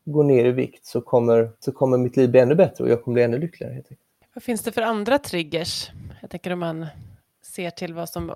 gå 0.06 0.24
ner 0.24 0.46
i 0.46 0.52
vikt 0.52 0.86
så 0.86 1.02
kommer, 1.02 1.52
så 1.60 1.72
kommer 1.72 1.98
mitt 1.98 2.18
liv 2.18 2.32
bli 2.32 2.40
ännu 2.40 2.56
bättre 2.56 2.84
och 2.84 2.90
jag 2.90 3.04
kommer 3.04 3.14
bli 3.14 3.24
ännu 3.24 3.38
lyckligare. 3.38 3.74
Helt 3.74 3.86
enkelt. 3.86 4.08
Vad 4.34 4.44
finns 4.44 4.62
det 4.62 4.72
för 4.72 4.82
andra 4.82 5.20
triggers? 5.20 5.92
Jag 6.22 6.30
tänker 6.30 6.54
om 6.54 6.60
man 6.60 6.86
ser 7.50 7.70
till 7.70 7.94
vad 7.94 8.10
som 8.10 8.30
eh, 8.30 8.36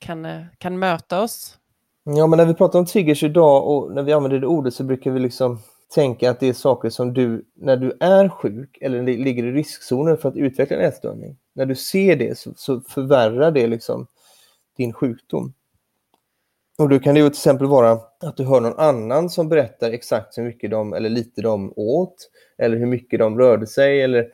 kan, 0.00 0.24
eh, 0.24 0.42
kan 0.58 0.78
möta 0.78 1.22
oss. 1.22 1.58
Ja, 2.04 2.26
men 2.26 2.36
när 2.36 2.46
vi 2.46 2.54
pratar 2.54 2.78
om 2.78 2.86
triggers 2.86 3.22
idag 3.22 3.68
och 3.68 3.92
när 3.92 4.02
vi 4.02 4.12
använder 4.12 4.38
det 4.38 4.46
ordet 4.46 4.74
så 4.74 4.84
brukar 4.84 5.10
vi 5.10 5.20
liksom 5.20 5.58
tänka 5.94 6.30
att 6.30 6.40
det 6.40 6.48
är 6.48 6.52
saker 6.52 6.90
som 6.90 7.14
du, 7.14 7.44
när 7.54 7.76
du 7.76 7.96
är 8.00 8.28
sjuk 8.28 8.78
eller 8.80 9.02
ligger 9.02 9.44
i 9.44 9.52
riskzonen 9.52 10.18
för 10.18 10.28
att 10.28 10.36
utveckla 10.36 10.76
en 10.76 10.84
ätstörning, 10.84 11.36
när 11.54 11.66
du 11.66 11.74
ser 11.74 12.16
det 12.16 12.38
så, 12.38 12.52
så 12.56 12.80
förvärrar 12.80 13.50
det 13.50 13.66
liksom 13.66 14.06
din 14.76 14.92
sjukdom. 14.92 15.52
Och 16.78 16.88
då 16.88 16.98
kan 16.98 17.14
det 17.14 17.20
ju 17.20 17.28
till 17.28 17.38
exempel 17.38 17.66
vara 17.66 17.98
att 18.20 18.36
du 18.36 18.44
hör 18.44 18.60
någon 18.60 18.78
annan 18.78 19.30
som 19.30 19.48
berättar 19.48 19.90
exakt 19.90 20.38
hur 20.38 20.42
mycket 20.42 20.70
de, 20.70 20.92
eller 20.92 21.08
lite 21.08 21.42
de 21.42 21.72
åt, 21.76 22.30
eller 22.58 22.76
hur 22.76 22.86
mycket 22.86 23.18
de 23.18 23.38
rörde 23.38 23.66
sig, 23.66 24.02
eller 24.02 24.28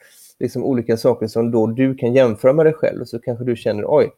liksom 0.45 0.65
olika 0.65 0.97
saker 0.97 1.27
som 1.27 1.51
då 1.51 1.67
du 1.67 1.95
kan 1.95 2.15
jämföra 2.15 2.53
med 2.53 2.67
dig 2.67 2.73
själv. 2.73 3.01
Och 3.01 3.09
så 3.09 3.19
kanske 3.19 3.45
du 3.45 3.57
känner, 3.57 3.85
oj, 3.87 4.11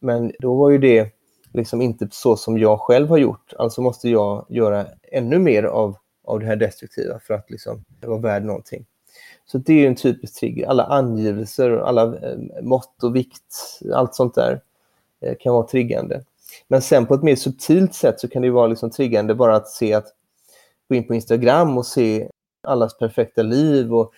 men 0.00 0.32
då 0.38 0.54
var 0.54 0.70
ju 0.70 0.78
det 0.78 1.14
liksom 1.52 1.82
inte 1.82 2.08
så 2.10 2.36
som 2.36 2.58
jag 2.58 2.80
själv 2.80 3.08
har 3.08 3.18
gjort. 3.18 3.52
Alltså 3.58 3.82
måste 3.82 4.08
jag 4.08 4.46
göra 4.48 4.86
ännu 5.02 5.38
mer 5.38 5.62
av, 5.62 5.96
av 6.24 6.40
det 6.40 6.46
här 6.46 6.56
destruktiva 6.56 7.18
för 7.18 7.34
att 7.34 7.50
liksom 7.50 7.84
vara 8.00 8.18
värd 8.18 8.44
någonting. 8.44 8.86
Så 9.46 9.58
det 9.58 9.84
är 9.84 9.86
en 9.86 9.94
typisk 9.94 10.40
trigger. 10.40 10.66
Alla 10.66 10.84
angivelser, 10.84 11.70
alla 11.70 12.02
eh, 12.02 12.38
mått 12.62 13.02
och 13.02 13.16
vikt, 13.16 13.80
allt 13.94 14.14
sånt 14.14 14.34
där 14.34 14.60
eh, 15.20 15.36
kan 15.40 15.54
vara 15.54 15.66
triggande. 15.66 16.24
Men 16.68 16.82
sen 16.82 17.06
på 17.06 17.14
ett 17.14 17.22
mer 17.22 17.36
subtilt 17.36 17.94
sätt 17.94 18.20
så 18.20 18.28
kan 18.28 18.42
det 18.42 18.50
vara 18.50 18.66
liksom 18.66 18.90
triggande 18.90 19.34
bara 19.34 19.56
att 19.56 19.68
se 19.68 19.94
att 19.94 20.06
gå 20.88 20.94
in 20.94 21.06
på 21.06 21.14
Instagram 21.14 21.78
och 21.78 21.86
se 21.86 22.28
allas 22.62 22.98
perfekta 22.98 23.42
liv 23.42 23.94
och 23.94 24.12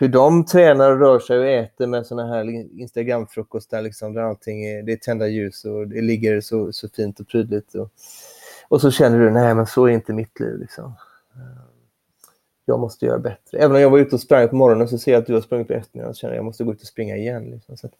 hur 0.00 0.08
de 0.08 0.44
tränar 0.44 0.90
och 0.90 0.98
rör 0.98 1.18
sig 1.18 1.38
och 1.38 1.46
äter 1.46 1.86
med 1.86 2.06
såna 2.06 2.26
här 2.26 2.44
Instagram-frukostar 2.80 3.82
liksom, 3.82 4.14
där 4.14 4.22
allting 4.22 4.64
är, 4.64 4.82
det 4.82 4.92
är 4.92 4.96
tända 4.96 5.28
ljus 5.28 5.64
och 5.64 5.88
det 5.88 6.00
ligger 6.00 6.40
så, 6.40 6.72
så 6.72 6.88
fint 6.88 7.20
och 7.20 7.28
prydligt. 7.28 7.74
Och, 7.74 7.90
och 8.68 8.80
så 8.80 8.90
känner 8.90 9.18
du, 9.18 9.30
nej 9.30 9.54
men 9.54 9.66
så 9.66 9.86
är 9.86 9.90
inte 9.90 10.12
mitt 10.12 10.40
liv. 10.40 10.58
Liksom. 10.58 10.84
Eh, 11.34 11.62
jag 12.64 12.80
måste 12.80 13.06
göra 13.06 13.18
bättre. 13.18 13.58
Även 13.58 13.76
om 13.76 13.82
jag 13.82 13.90
var 13.90 13.98
ute 13.98 14.14
och 14.14 14.20
sprang 14.20 14.48
på 14.48 14.56
morgonen 14.56 14.88
så 14.88 14.98
ser 14.98 15.12
jag 15.12 15.20
att 15.20 15.26
du 15.26 15.34
har 15.34 15.40
sprungit 15.40 15.68
på 15.68 15.74
eftermiddagen 15.74 16.10
och 16.10 16.16
känner 16.16 16.34
att 16.34 16.38
jag 16.38 16.44
måste 16.44 16.64
gå 16.64 16.72
ut 16.72 16.80
och 16.80 16.86
springa 16.86 17.16
igen. 17.16 17.50
Liksom. 17.50 17.76
Så 17.76 17.86
att, 17.86 17.92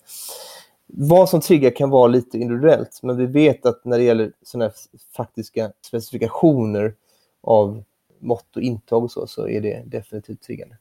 vad 0.86 1.28
som 1.28 1.40
triggar 1.40 1.70
kan 1.70 1.90
vara 1.90 2.06
lite 2.06 2.38
individuellt, 2.38 3.00
men 3.02 3.16
vi 3.16 3.26
vet 3.26 3.66
att 3.66 3.84
när 3.84 3.98
det 3.98 4.04
gäller 4.04 4.32
sådana 4.42 4.72
faktiska 5.16 5.72
specifikationer 5.86 6.94
av 7.40 7.84
mått 8.18 8.56
och 8.56 8.62
intag 8.62 9.04
och 9.04 9.10
så, 9.10 9.26
så 9.26 9.48
är 9.48 9.60
det 9.60 9.82
definitivt 9.86 10.42
triggande. 10.42 10.76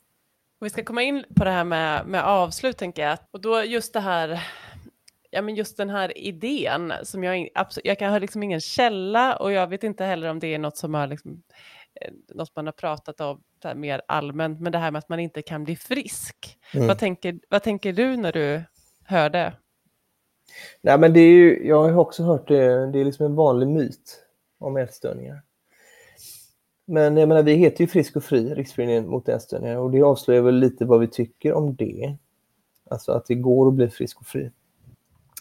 Vi 0.61 0.69
ska 0.69 0.83
komma 0.83 1.01
in 1.01 1.25
på 1.35 1.43
det 1.43 1.49
här 1.49 1.63
med, 1.63 2.07
med 2.07 2.23
avslut, 2.23 2.77
tänker 2.77 3.01
jag. 3.01 3.17
Och 3.31 3.41
då 3.41 3.63
just 3.63 3.93
det 3.93 3.99
här, 3.99 4.43
ja 5.29 5.41
men 5.41 5.55
just 5.55 5.77
den 5.77 5.89
här 5.89 6.17
idén 6.17 6.93
som 7.03 7.23
jag, 7.23 7.49
absolut, 7.55 7.85
jag 7.85 7.99
kan 7.99 8.11
ha 8.11 8.19
liksom 8.19 8.43
ingen 8.43 8.59
källa 8.59 9.35
och 9.35 9.51
jag 9.51 9.67
vet 9.67 9.83
inte 9.83 10.03
heller 10.03 10.29
om 10.29 10.39
det 10.39 10.47
är 10.47 10.59
något 10.59 10.77
som 10.77 10.93
har 10.93 11.07
liksom, 11.07 11.43
eh, 12.01 12.11
något 12.35 12.55
man 12.55 12.65
har 12.65 12.73
pratat 12.73 13.21
om 13.21 13.41
mer 13.75 14.01
allmänt, 14.07 14.59
men 14.59 14.71
det 14.71 14.77
här 14.77 14.91
med 14.91 14.99
att 14.99 15.09
man 15.09 15.19
inte 15.19 15.41
kan 15.41 15.63
bli 15.63 15.75
frisk. 15.75 16.57
Mm. 16.73 16.87
Vad, 16.87 16.99
tänker, 16.99 17.39
vad 17.49 17.63
tänker 17.63 17.93
du 17.93 18.17
när 18.17 18.31
du 18.31 18.63
hör 19.05 19.29
det? 19.29 19.53
Nej, 20.81 20.97
men 20.97 21.13
det 21.13 21.19
är 21.19 21.31
ju, 21.31 21.67
jag 21.67 21.83
har 21.83 21.97
också 21.97 22.23
hört 22.23 22.47
det, 22.47 22.91
det 22.91 22.99
är 22.99 23.05
liksom 23.05 23.25
en 23.25 23.35
vanlig 23.35 23.67
myt 23.67 24.23
om 24.59 24.77
ätstörningar. 24.77 25.41
Men 26.89 27.17
jag 27.17 27.29
menar, 27.29 27.43
vi 27.43 27.53
heter 27.53 27.81
ju 27.81 27.87
Frisk 27.87 28.15
och 28.15 28.23
Fri, 28.23 28.53
Riksföreningen 28.53 29.07
mot 29.07 29.29
ätstörningar, 29.29 29.77
och 29.77 29.91
det 29.91 30.01
avslöjar 30.01 30.41
väl 30.41 30.55
lite 30.55 30.85
vad 30.85 30.99
vi 30.99 31.07
tycker 31.07 31.53
om 31.53 31.75
det. 31.75 32.15
Alltså 32.89 33.11
att 33.11 33.25
det 33.25 33.35
går 33.35 33.67
att 33.67 33.73
bli 33.73 33.89
frisk 33.89 34.19
och 34.19 34.25
fri. 34.25 34.51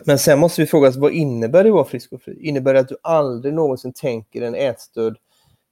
Men 0.05 0.19
sen 0.19 0.39
måste 0.39 0.61
vi 0.61 0.67
fråga 0.67 0.89
oss, 0.89 0.97
vad 0.97 1.13
innebär 1.13 1.65
det 1.65 1.71
att 1.71 1.75
vara 1.75 1.85
frisk 1.85 2.13
och 2.13 2.23
fri? 2.23 2.49
Innebär 2.49 2.75
det 2.75 2.81
att 2.81 2.89
du 2.89 2.97
aldrig 3.03 3.55
någonsin 3.55 3.93
tänker 3.93 4.43
en 4.43 4.55
ätstörd 4.55 5.17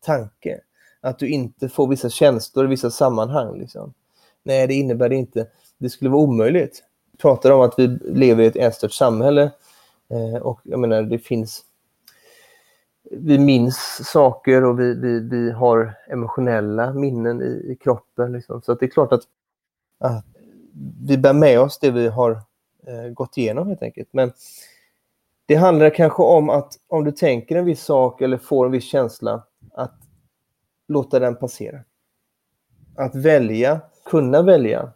tanke? 0.04 0.60
Att 1.00 1.18
du 1.18 1.28
inte 1.28 1.68
får 1.68 1.88
vissa 1.88 2.10
känslor 2.10 2.64
i 2.64 2.68
vissa 2.68 2.90
sammanhang? 2.90 3.58
Liksom? 3.58 3.94
Nej, 4.42 4.66
det 4.66 4.74
innebär 4.74 5.08
det 5.08 5.16
inte. 5.16 5.46
Det 5.78 5.90
skulle 5.90 6.10
vara 6.10 6.22
omöjligt 6.22 6.82
pratar 7.18 7.50
om 7.50 7.60
att 7.60 7.74
vi 7.78 7.86
lever 8.04 8.42
i 8.42 8.46
ett 8.46 8.56
ätstört 8.56 8.92
samhälle 8.92 9.50
eh, 10.10 10.42
och 10.42 10.60
jag 10.64 10.80
menar 10.80 11.02
det 11.02 11.18
finns 11.18 11.62
vi 13.10 13.38
minns 13.38 14.00
saker 14.04 14.64
och 14.64 14.80
vi, 14.80 14.94
vi, 14.94 15.20
vi 15.20 15.50
har 15.50 15.94
emotionella 16.08 16.92
minnen 16.92 17.42
i, 17.42 17.72
i 17.72 17.76
kroppen. 17.80 18.32
Liksom. 18.32 18.62
Så 18.62 18.72
att 18.72 18.80
det 18.80 18.86
är 18.86 18.90
klart 18.90 19.12
att, 19.12 19.22
att 19.98 20.24
vi 21.06 21.18
bär 21.18 21.32
med 21.32 21.60
oss 21.60 21.78
det 21.78 21.90
vi 21.90 22.08
har 22.08 22.30
eh, 22.86 23.08
gått 23.12 23.36
igenom 23.38 23.68
helt 23.68 23.82
enkelt. 23.82 24.08
Men 24.10 24.32
det 25.46 25.54
handlar 25.54 25.90
kanske 25.90 26.22
om 26.22 26.50
att 26.50 26.72
om 26.88 27.04
du 27.04 27.12
tänker 27.12 27.56
en 27.56 27.64
viss 27.64 27.82
sak 27.82 28.20
eller 28.20 28.38
får 28.38 28.66
en 28.66 28.72
viss 28.72 28.90
känsla, 28.90 29.42
att 29.74 29.94
låta 30.88 31.18
den 31.18 31.36
passera. 31.36 31.80
Att 32.96 33.14
välja, 33.14 33.80
kunna 34.04 34.42
välja 34.42 34.92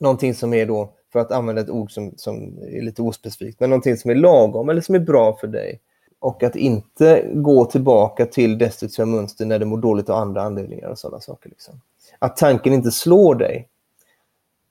någonting 0.00 0.34
som 0.34 0.54
är 0.54 0.66
då 0.66 0.94
för 1.12 1.18
att 1.18 1.32
använda 1.32 1.62
ett 1.62 1.70
ord 1.70 1.92
som, 1.92 2.12
som 2.16 2.58
är 2.62 2.82
lite 2.82 3.02
ospecifikt, 3.02 3.60
men 3.60 3.70
någonting 3.70 3.96
som 3.96 4.10
är 4.10 4.14
lagom 4.14 4.68
eller 4.68 4.80
som 4.80 4.94
är 4.94 4.98
bra 4.98 5.36
för 5.36 5.46
dig. 5.46 5.80
Och 6.20 6.42
att 6.42 6.56
inte 6.56 7.30
gå 7.34 7.64
tillbaka 7.64 8.26
till 8.26 8.58
destruktiva 8.58 9.06
mönster 9.06 9.46
när 9.46 9.58
du 9.58 9.64
mår 9.64 9.78
dåligt 9.78 10.08
av 10.08 10.16
andra 10.16 10.42
anledningar 10.42 10.88
och 10.88 10.98
sådana 10.98 11.20
saker. 11.20 11.48
Liksom. 11.48 11.80
Att 12.18 12.36
tanken 12.36 12.72
inte 12.72 12.90
slår 12.90 13.34
dig, 13.34 13.68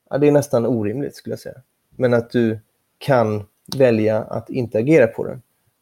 ja, 0.09 0.17
det 0.17 0.27
är 0.27 0.31
nästan 0.31 0.65
orimligt 0.65 1.15
skulle 1.15 1.31
jag 1.31 1.39
säga. 1.39 1.61
Men 1.95 2.13
att 2.13 2.29
du 2.29 2.59
kan 2.97 3.45
välja 3.77 4.23
att 4.23 4.49
inte 4.49 4.77
agera 4.77 5.07
på 5.07 5.23
den, 5.23 5.41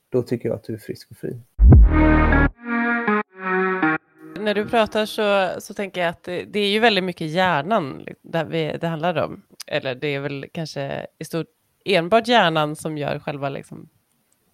då 0.09 0.21
tycker 0.21 0.49
jag 0.49 0.55
att 0.55 0.63
du 0.63 0.73
är 0.73 0.77
frisk 0.77 1.11
och 1.11 1.17
fri. 1.17 1.39
När 4.39 4.53
du 4.53 4.65
pratar 4.65 5.05
så, 5.05 5.49
så 5.61 5.73
tänker 5.73 6.01
jag 6.01 6.09
att 6.09 6.23
det, 6.23 6.43
det 6.43 6.59
är 6.59 6.69
ju 6.69 6.79
väldigt 6.79 7.03
mycket 7.03 7.27
hjärnan 7.27 8.05
det, 8.21 8.43
vi, 8.43 8.77
det 8.81 8.87
handlar 8.87 9.23
om 9.23 9.41
eller 9.67 9.95
det 9.95 10.07
är 10.07 10.19
väl 10.19 10.45
kanske 10.51 11.07
i 11.19 11.25
stort 11.25 11.47
enbart 11.85 12.27
hjärnan 12.27 12.75
som 12.75 12.97
gör 12.97 13.19
själva 13.19 13.49
liksom, 13.49 13.89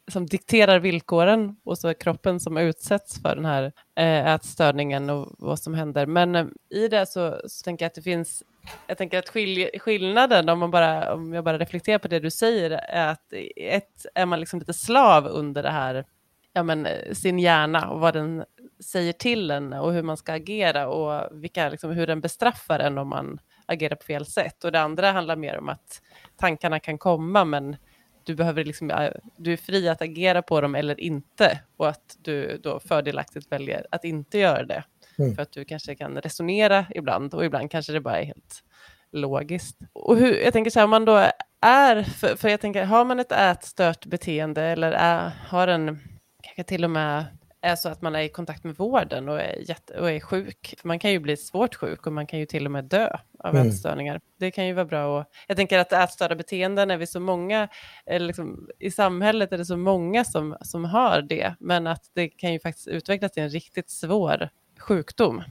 som 0.07 0.25
dikterar 0.25 0.79
villkoren 0.79 1.55
och 1.63 1.77
så 1.77 1.87
är 1.87 1.93
kroppen 1.93 2.39
som 2.39 2.57
utsätts 2.57 3.21
för 3.21 3.35
den 3.35 3.45
här 3.45 3.71
eh, 3.95 4.33
ätstörningen 4.33 5.09
och 5.09 5.35
vad 5.39 5.59
som 5.59 5.73
händer. 5.73 6.05
Men 6.05 6.35
eh, 6.35 6.45
i 6.69 6.87
det 6.87 7.05
så, 7.05 7.41
så, 7.45 7.63
tänker 7.63 7.85
jag 7.85 7.87
att 7.87 7.95
det 7.95 8.01
finns, 8.01 8.43
jag 8.87 8.97
tänker 8.97 9.19
att 9.19 9.29
skil, 9.29 9.69
skillnaden 9.79 10.49
om, 10.49 10.59
man 10.59 10.71
bara, 10.71 11.13
om 11.13 11.33
jag 11.33 11.43
bara 11.43 11.57
reflekterar 11.57 11.99
på 11.99 12.07
det 12.07 12.19
du 12.19 12.31
säger 12.31 12.71
är 12.71 13.07
att 13.07 13.33
ett 13.55 14.05
är 14.15 14.25
man 14.25 14.39
liksom 14.39 14.59
lite 14.59 14.73
slav 14.73 15.27
under 15.27 15.63
det 15.63 15.71
här, 15.71 16.05
ja 16.53 16.63
men 16.63 16.85
eh, 16.85 17.13
sin 17.13 17.39
hjärna 17.39 17.89
och 17.89 17.99
vad 17.99 18.13
den 18.13 18.43
säger 18.83 19.13
till 19.13 19.51
en 19.51 19.73
och 19.73 19.93
hur 19.93 20.03
man 20.03 20.17
ska 20.17 20.33
agera 20.33 20.87
och 20.87 21.43
vilka, 21.43 21.69
liksom, 21.69 21.91
hur 21.91 22.07
den 22.07 22.21
bestraffar 22.21 22.79
en 22.79 22.97
om 22.97 23.07
man 23.07 23.39
agerar 23.65 23.95
på 23.95 24.03
fel 24.03 24.25
sätt. 24.25 24.63
Och 24.63 24.71
det 24.71 24.81
andra 24.81 25.11
handlar 25.11 25.35
mer 25.35 25.57
om 25.57 25.69
att 25.69 26.01
tankarna 26.37 26.79
kan 26.79 26.97
komma, 26.97 27.45
men 27.45 27.75
du, 28.23 28.35
behöver 28.35 28.65
liksom, 28.65 29.09
du 29.37 29.53
är 29.53 29.57
fri 29.57 29.89
att 29.89 30.01
agera 30.01 30.41
på 30.41 30.61
dem 30.61 30.75
eller 30.75 30.99
inte. 30.99 31.59
Och 31.77 31.89
att 31.89 32.17
du 32.21 32.57
då 32.57 32.79
fördelaktigt 32.79 33.51
väljer 33.51 33.85
att 33.91 34.03
inte 34.03 34.37
göra 34.37 34.63
det. 34.63 34.83
Mm. 35.19 35.35
För 35.35 35.41
att 35.41 35.51
du 35.51 35.65
kanske 35.65 35.95
kan 35.95 36.17
resonera 36.17 36.85
ibland 36.95 37.33
och 37.33 37.45
ibland 37.45 37.71
kanske 37.71 37.93
det 37.93 38.01
bara 38.01 38.19
är 38.19 38.25
helt 38.25 38.63
logiskt. 39.11 39.77
Och 39.93 40.17
hur, 40.17 40.33
jag 40.35 40.53
tänker 40.53 40.71
så 40.71 40.79
här, 40.79 40.83
om 40.83 40.89
man 40.89 41.05
då 41.05 41.29
är, 41.61 42.03
för, 42.03 42.35
för 42.35 42.49
jag 42.49 42.61
tänker, 42.61 42.83
har 42.83 43.05
man 43.05 43.19
ett 43.19 43.31
ätstört 43.31 44.05
beteende 44.05 44.61
eller 44.61 44.91
är, 44.91 45.31
har 45.47 45.67
en, 45.67 45.99
kanske 46.41 46.63
till 46.63 46.83
och 46.83 46.89
med 46.89 47.25
är 47.61 47.75
så 47.75 47.89
att 47.89 48.01
man 48.01 48.15
är 48.15 48.21
i 48.21 48.29
kontakt 48.29 48.63
med 48.63 48.75
vården 48.75 49.29
och 49.29 49.41
är, 49.41 49.69
jätte, 49.69 49.99
och 49.99 50.11
är 50.11 50.19
sjuk. 50.19 50.75
För 50.77 50.87
man 50.87 50.99
kan 50.99 51.11
ju 51.11 51.19
bli 51.19 51.37
svårt 51.37 51.75
sjuk 51.75 52.07
och 52.07 52.13
man 52.13 52.27
kan 52.27 52.39
ju 52.39 52.45
till 52.45 52.65
och 52.65 52.71
med 52.71 52.85
dö 52.85 53.17
av 53.39 53.55
mm. 53.55 53.67
ätstörningar. 53.67 54.21
Det 54.37 54.51
kan 54.51 54.67
ju 54.67 54.73
vara 54.73 54.85
bra. 54.85 55.19
Och, 55.19 55.25
jag 55.47 55.57
tänker 55.57 55.79
att 55.79 55.93
ätstörda 55.93 56.35
beteenden 56.35 56.91
är 56.91 56.97
vi 56.97 57.07
så 57.07 57.19
många, 57.19 57.67
liksom, 58.05 58.69
i 58.79 58.91
samhället 58.91 59.51
är 59.51 59.57
det 59.57 59.65
så 59.65 59.77
många 59.77 60.25
som, 60.25 60.57
som 60.61 60.85
har 60.85 61.21
det, 61.21 61.55
men 61.59 61.87
att 61.87 62.11
det 62.13 62.29
kan 62.29 62.53
ju 62.53 62.59
faktiskt 62.59 62.87
utvecklas 62.87 63.31
till 63.31 63.43
en 63.43 63.49
riktigt 63.49 63.89
svår 63.89 64.49
sjukdom. 64.79 65.43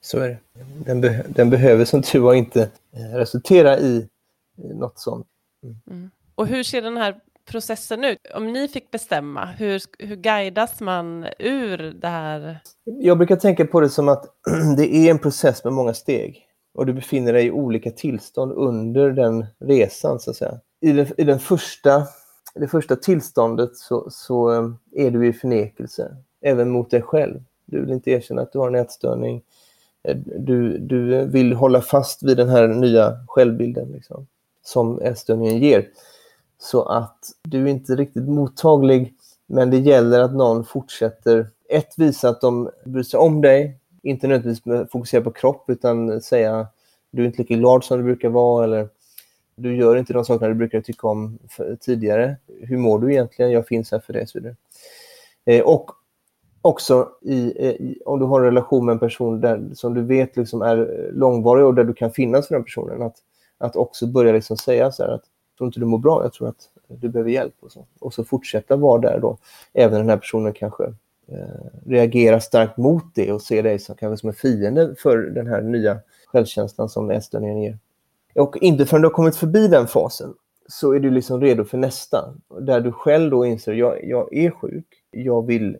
Så 0.00 0.18
är 0.18 0.28
det. 0.28 0.38
Den, 0.86 1.00
be 1.00 1.24
den 1.28 1.50
behöver 1.50 1.84
som 1.84 2.02
tur 2.02 2.20
var 2.20 2.34
inte 2.34 2.70
eh, 2.92 3.16
resultera 3.16 3.78
i 3.78 4.08
något 4.56 4.98
sånt. 4.98 5.26
Mm. 5.62 5.76
Mm. 5.90 6.10
Och 6.34 6.46
hur 6.46 6.62
ser 6.62 6.82
den 6.82 6.96
här 6.96 7.20
processen 7.48 8.04
ut? 8.04 8.18
Om 8.34 8.52
ni 8.52 8.68
fick 8.68 8.90
bestämma, 8.90 9.46
hur, 9.46 9.82
hur 9.98 10.16
guidas 10.16 10.80
man 10.80 11.26
ur 11.38 11.78
det 11.78 12.08
här? 12.08 12.60
Jag 12.84 13.18
brukar 13.18 13.36
tänka 13.36 13.66
på 13.66 13.80
det 13.80 13.88
som 13.88 14.08
att 14.08 14.24
det 14.76 14.96
är 14.96 15.10
en 15.10 15.18
process 15.18 15.64
med 15.64 15.72
många 15.72 15.94
steg 15.94 16.48
och 16.74 16.86
du 16.86 16.92
befinner 16.92 17.32
dig 17.32 17.46
i 17.46 17.50
olika 17.50 17.90
tillstånd 17.90 18.52
under 18.52 19.10
den 19.10 19.46
resan 19.58 20.20
så 20.20 20.30
att 20.30 20.36
säga. 20.36 20.60
I, 20.80 20.92
den, 20.92 21.06
i 21.16 21.24
den 21.24 21.38
första, 21.38 22.06
det 22.54 22.68
första 22.68 22.96
tillståndet 22.96 23.76
så, 23.76 24.08
så 24.10 24.52
eh, 24.52 24.70
är 25.06 25.10
du 25.10 25.28
i 25.28 25.32
förnekelse. 25.32 26.16
även 26.40 26.70
mot 26.70 26.90
dig 26.90 27.02
själv. 27.02 27.42
Du 27.66 27.80
vill 27.80 27.90
inte 27.90 28.10
erkänna 28.10 28.42
att 28.42 28.52
du 28.52 28.58
har 28.58 28.68
en 28.68 28.74
ätstörning. 28.74 29.42
Eh, 30.08 30.16
du, 30.16 30.78
du 30.78 31.26
vill 31.26 31.52
hålla 31.52 31.80
fast 31.80 32.22
vid 32.22 32.36
den 32.36 32.48
här 32.48 32.68
nya 32.68 33.18
självbilden 33.28 33.88
liksom, 33.92 34.26
som 34.64 35.00
ätstörningen 35.00 35.58
ger. 35.58 35.88
Så 36.58 36.82
att 36.82 37.18
du 37.42 37.64
är 37.64 37.66
inte 37.66 37.94
riktigt 37.94 38.28
mottaglig, 38.28 39.14
men 39.46 39.70
det 39.70 39.78
gäller 39.78 40.20
att 40.20 40.34
någon 40.34 40.64
fortsätter. 40.64 41.48
Ett, 41.68 41.94
visa 41.96 42.28
att 42.28 42.40
de 42.40 42.70
bryr 42.84 43.02
sig 43.02 43.20
om 43.20 43.40
dig, 43.40 43.78
inte 44.02 44.26
nödvändigtvis 44.26 44.90
fokusera 44.92 45.22
på 45.22 45.30
kropp 45.30 45.64
utan 45.70 46.20
säga 46.20 46.66
du 47.10 47.22
är 47.22 47.26
inte 47.26 47.38
lika 47.38 47.54
glad 47.54 47.84
som 47.84 47.98
du 47.98 48.04
brukar 48.04 48.28
vara 48.28 48.64
eller 48.64 48.88
du 49.56 49.76
gör 49.76 49.96
inte 49.96 50.12
de 50.12 50.24
sakerna 50.24 50.48
du 50.48 50.54
brukar 50.54 50.80
tycka 50.80 51.08
om 51.08 51.38
tidigare. 51.80 52.36
Hur 52.60 52.78
mår 52.78 52.98
du 52.98 53.12
egentligen? 53.12 53.50
Jag 53.50 53.66
finns 53.66 53.92
här 53.92 53.98
för 53.98 54.12
dig. 54.12 54.26
Så 54.26 54.38
eh, 55.46 55.62
och 55.62 55.90
också 56.62 57.08
i, 57.22 57.52
eh, 57.56 57.70
i, 57.70 58.02
om 58.04 58.18
du 58.18 58.24
har 58.24 58.40
en 58.40 58.46
relation 58.46 58.86
med 58.86 58.92
en 58.92 58.98
person 58.98 59.40
där, 59.40 59.68
som 59.74 59.94
du 59.94 60.02
vet 60.02 60.36
liksom 60.36 60.62
är 60.62 61.10
långvarig 61.12 61.64
och 61.64 61.74
där 61.74 61.84
du 61.84 61.94
kan 61.94 62.10
finnas 62.10 62.48
för 62.48 62.54
den 62.54 62.64
personen, 62.64 63.02
att, 63.02 63.16
att 63.58 63.76
också 63.76 64.06
börja 64.06 64.32
liksom 64.32 64.56
säga 64.56 64.92
så 64.92 65.02
här 65.02 65.10
att 65.10 65.24
tror 65.58 65.68
inte 65.68 65.80
du 65.80 65.86
mår 65.86 65.98
bra, 65.98 66.22
jag 66.22 66.32
tror 66.32 66.48
att 66.48 66.68
du 66.88 67.08
behöver 67.08 67.30
hjälp 67.30 67.54
och 67.60 67.72
så. 67.72 67.86
Och 67.98 68.14
så 68.14 68.24
fortsätta 68.24 68.76
vara 68.76 69.00
där 69.00 69.18
då, 69.20 69.38
även 69.72 69.98
den 69.98 70.08
här 70.08 70.16
personen 70.16 70.52
kanske 70.52 70.84
eh, 71.28 71.66
reagerar 71.86 72.38
starkt 72.38 72.76
mot 72.76 73.04
det 73.14 73.32
och 73.32 73.42
ser 73.42 73.62
dig 73.62 73.78
som, 73.78 73.94
kanske 73.96 74.20
som 74.20 74.28
en 74.28 74.34
fiende 74.34 74.94
för 74.98 75.16
den 75.16 75.46
här 75.46 75.62
nya 75.62 75.98
självkänslan 76.26 76.88
som 76.88 77.10
ätstörningen 77.10 77.62
ger. 77.62 77.78
Och 78.34 78.56
inte 78.56 78.86
förrän 78.86 79.02
du 79.02 79.08
har 79.08 79.12
kommit 79.14 79.36
förbi 79.36 79.68
den 79.68 79.86
fasen 79.86 80.34
så 80.68 80.92
är 80.92 81.00
du 81.00 81.10
liksom 81.10 81.40
redo 81.40 81.64
för 81.64 81.78
nästa. 81.78 82.34
Där 82.60 82.80
du 82.80 82.92
själv 82.92 83.30
då 83.30 83.46
inser, 83.46 83.72
jag, 83.72 84.04
jag 84.04 84.34
är 84.34 84.50
sjuk, 84.50 84.86
jag 85.10 85.46
vill 85.46 85.76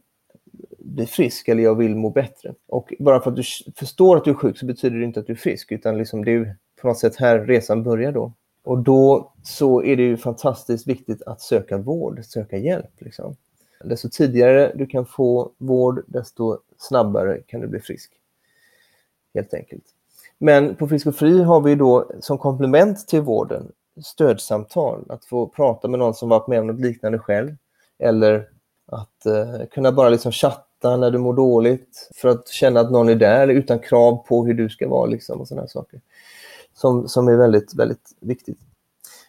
bli 0.78 1.06
frisk 1.06 1.48
eller 1.48 1.62
jag 1.62 1.74
vill 1.74 1.96
må 1.96 2.10
bättre. 2.10 2.54
Och 2.66 2.94
bara 2.98 3.20
för 3.20 3.30
att 3.30 3.36
du 3.36 3.42
förstår 3.76 4.16
att 4.16 4.24
du 4.24 4.30
är 4.30 4.34
sjuk 4.34 4.58
så 4.58 4.66
betyder 4.66 4.96
det 4.96 5.04
inte 5.04 5.20
att 5.20 5.26
du 5.26 5.32
är 5.32 5.36
frisk 5.36 5.72
utan 5.72 5.98
liksom 5.98 6.24
det 6.24 6.32
är 6.32 6.56
på 6.80 6.88
något 6.88 6.98
sätt 6.98 7.16
här 7.16 7.38
resan 7.38 7.82
börjar 7.82 8.12
då. 8.12 8.32
Och 8.68 8.78
då 8.78 9.32
så 9.42 9.82
är 9.82 9.96
det 9.96 10.02
ju 10.02 10.16
fantastiskt 10.16 10.86
viktigt 10.86 11.22
att 11.22 11.40
söka 11.40 11.78
vård, 11.78 12.24
söka 12.24 12.56
hjälp. 12.56 12.90
Liksom. 12.98 13.36
Desto 13.84 14.08
tidigare 14.08 14.72
du 14.74 14.86
kan 14.86 15.06
få 15.06 15.50
vård, 15.58 16.04
desto 16.06 16.58
snabbare 16.78 17.40
kan 17.46 17.60
du 17.60 17.66
bli 17.66 17.80
frisk. 17.80 18.12
Helt 19.34 19.54
enkelt. 19.54 19.84
Men 20.38 20.74
på 20.74 20.88
Frisk 20.88 21.06
och 21.06 21.16
Fri 21.16 21.42
har 21.42 21.60
vi 21.60 21.74
då 21.74 22.10
som 22.20 22.38
komplement 22.38 23.08
till 23.08 23.20
vården 23.20 23.72
stödsamtal, 24.04 25.04
att 25.08 25.24
få 25.24 25.46
prata 25.46 25.88
med 25.88 25.98
någon 25.98 26.14
som 26.14 26.28
varit 26.28 26.48
med 26.48 26.60
om 26.60 26.66
något 26.66 26.80
liknande 26.80 27.18
själv. 27.18 27.56
Eller 27.98 28.48
att 28.86 29.26
eh, 29.26 29.66
kunna 29.70 29.92
bara 29.92 30.08
liksom 30.08 30.32
chatta 30.32 30.96
när 30.96 31.10
du 31.10 31.18
mår 31.18 31.34
dåligt 31.34 32.10
för 32.14 32.28
att 32.28 32.48
känna 32.48 32.80
att 32.80 32.90
någon 32.90 33.08
är 33.08 33.14
där 33.14 33.48
utan 33.48 33.78
krav 33.78 34.24
på 34.28 34.46
hur 34.46 34.54
du 34.54 34.68
ska 34.68 34.88
vara 34.88 35.06
liksom, 35.06 35.40
och 35.40 35.48
sådana 35.48 35.68
saker. 35.68 36.00
Som, 36.78 37.08
som 37.08 37.28
är 37.28 37.36
väldigt, 37.36 37.74
väldigt 37.74 38.16
viktigt. 38.20 38.58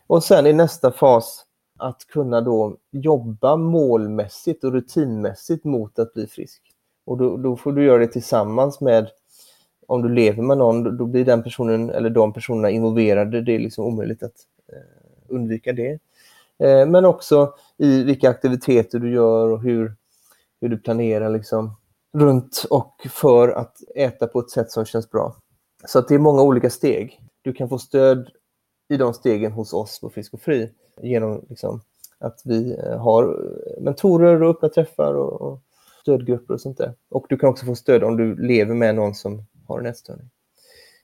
Och 0.07 0.23
sen 0.23 0.47
i 0.47 0.53
nästa 0.53 0.91
fas 0.91 1.45
att 1.79 2.07
kunna 2.07 2.41
då 2.41 2.77
jobba 2.91 3.55
målmässigt 3.55 4.63
och 4.63 4.73
rutinmässigt 4.73 5.65
mot 5.65 5.99
att 5.99 6.13
bli 6.13 6.27
frisk. 6.27 6.61
Och 7.05 7.17
då, 7.17 7.37
då 7.37 7.55
får 7.55 7.73
du 7.73 7.85
göra 7.85 7.97
det 7.97 8.07
tillsammans 8.07 8.81
med 8.81 9.07
om 9.87 10.01
du 10.01 10.09
lever 10.09 10.43
med 10.43 10.57
någon, 10.57 10.97
då 10.97 11.05
blir 11.05 11.25
den 11.25 11.43
personen 11.43 11.89
eller 11.89 12.09
de 12.09 12.33
personerna 12.33 12.69
involverade. 12.69 13.41
Det 13.41 13.55
är 13.55 13.59
liksom 13.59 13.85
omöjligt 13.85 14.23
att 14.23 14.35
eh, 14.71 15.35
undvika 15.35 15.73
det. 15.73 15.99
Eh, 16.63 16.87
men 16.87 17.05
också 17.05 17.53
i 17.77 18.03
vilka 18.03 18.29
aktiviteter 18.29 18.99
du 18.99 19.13
gör 19.13 19.49
och 19.49 19.61
hur, 19.61 19.95
hur 20.61 20.69
du 20.69 20.77
planerar 20.77 21.29
liksom, 21.29 21.75
runt 22.13 22.65
och 22.69 23.07
för 23.09 23.49
att 23.49 23.77
äta 23.95 24.27
på 24.27 24.39
ett 24.39 24.49
sätt 24.49 24.71
som 24.71 24.85
känns 24.85 25.11
bra. 25.11 25.35
Så 25.85 25.99
att 25.99 26.07
det 26.07 26.15
är 26.15 26.19
många 26.19 26.41
olika 26.41 26.69
steg. 26.69 27.21
Du 27.41 27.53
kan 27.53 27.69
få 27.69 27.79
stöd 27.79 28.29
i 28.89 28.97
de 28.97 29.13
stegen 29.13 29.51
hos 29.51 29.73
oss 29.73 29.99
på 29.99 30.09
Frisk 30.09 30.33
och 30.33 30.41
Fri 30.41 30.71
genom 31.01 31.45
liksom, 31.49 31.81
att 32.17 32.41
vi 32.45 32.77
eh, 32.77 32.97
har 32.97 33.45
mentorer 33.81 34.43
och 34.43 34.49
öppna 34.49 34.69
träffar 34.69 35.13
och, 35.13 35.41
och 35.41 35.61
stödgrupper 36.01 36.53
och 36.53 36.61
sånt 36.61 36.77
där. 36.77 36.93
Och 37.09 37.25
du 37.29 37.37
kan 37.37 37.49
också 37.49 37.65
få 37.65 37.75
stöd 37.75 38.03
om 38.03 38.17
du 38.17 38.35
lever 38.35 38.75
med 38.75 38.95
någon 38.95 39.15
som 39.15 39.43
har 39.67 39.79
en 39.79 39.85
ätstörning. 39.85 40.29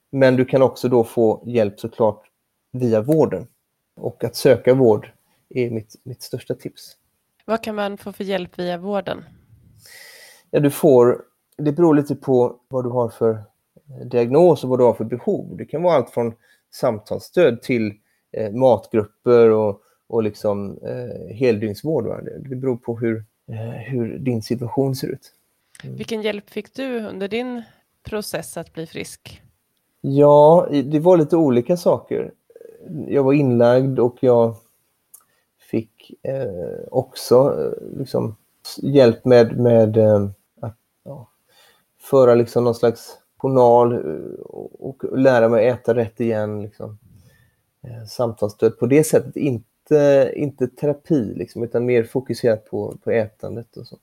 Men 0.09 0.35
du 0.35 0.45
kan 0.45 0.61
också 0.61 0.89
då 0.89 1.03
få 1.03 1.43
hjälp 1.45 1.79
såklart 1.79 2.23
via 2.71 3.01
vården. 3.01 3.47
Och 3.95 4.23
att 4.23 4.35
söka 4.35 4.73
vård 4.73 5.11
är 5.49 5.69
mitt, 5.69 5.95
mitt 6.03 6.21
största 6.21 6.55
tips. 6.55 6.97
Vad 7.45 7.63
kan 7.63 7.75
man 7.75 7.97
få 7.97 8.11
för 8.11 8.23
hjälp 8.23 8.59
via 8.59 8.77
vården? 8.77 9.23
Ja, 10.51 10.59
du 10.59 10.71
får, 10.71 11.21
det 11.57 11.71
beror 11.71 11.95
lite 11.95 12.15
på 12.15 12.59
vad 12.67 12.85
du 12.85 12.89
har 12.89 13.09
för 13.09 13.43
diagnos 14.05 14.63
och 14.63 14.69
vad 14.69 14.79
du 14.79 14.83
har 14.83 14.93
för 14.93 15.03
behov. 15.03 15.57
Det 15.57 15.65
kan 15.65 15.83
vara 15.83 15.95
allt 15.95 16.09
från 16.09 16.33
samtalsstöd 16.73 17.61
till 17.61 17.93
eh, 18.31 18.51
matgrupper 18.51 19.49
och, 19.49 19.81
och 20.07 20.23
liksom, 20.23 20.77
eh, 20.83 21.35
heldygnsvård. 21.35 22.07
Va? 22.07 22.21
Det 22.21 22.55
beror 22.55 22.77
på 22.77 22.97
hur, 22.97 23.25
eh, 23.51 23.57
hur 23.69 24.17
din 24.17 24.41
situation 24.41 24.95
ser 24.95 25.07
ut. 25.07 25.31
Mm. 25.83 25.95
Vilken 25.95 26.21
hjälp 26.21 26.49
fick 26.49 26.73
du 26.73 26.99
under 26.99 27.27
din 27.27 27.63
process 28.03 28.57
att 28.57 28.73
bli 28.73 28.87
frisk? 28.87 29.41
Ja, 30.01 30.67
det 30.85 30.99
var 30.99 31.17
lite 31.17 31.37
olika 31.37 31.77
saker. 31.77 32.31
Jag 33.07 33.23
var 33.23 33.33
inlagd 33.33 33.99
och 33.99 34.17
jag 34.19 34.55
fick 35.59 36.11
eh, 36.23 36.87
också 36.91 37.35
eh, 37.35 37.97
liksom, 37.99 38.35
hjälp 38.81 39.25
med, 39.25 39.59
med 39.59 39.97
eh, 39.97 40.29
att 40.61 40.77
ja, 41.03 41.29
föra 41.99 42.35
liksom 42.35 42.63
någon 42.63 42.75
slags 42.75 43.17
journal 43.37 43.93
eh, 43.93 44.41
och, 44.79 45.03
lära 45.17 45.49
mig 45.49 45.67
äta 45.67 45.95
rätt 45.95 46.19
igen. 46.19 46.61
Liksom. 46.61 46.97
Eh, 47.83 48.05
samtalsstöd 48.07 48.79
på 48.79 48.85
det 48.85 49.03
sättet, 49.03 49.35
inte, 49.35 50.31
inte 50.35 50.67
terapi 50.67 51.33
liksom, 51.35 51.63
utan 51.63 51.85
mer 51.85 52.03
fokuserat 52.03 52.65
på, 52.65 52.97
på 53.03 53.11
ätandet 53.11 53.77
och 53.77 53.87
så. 53.87 53.97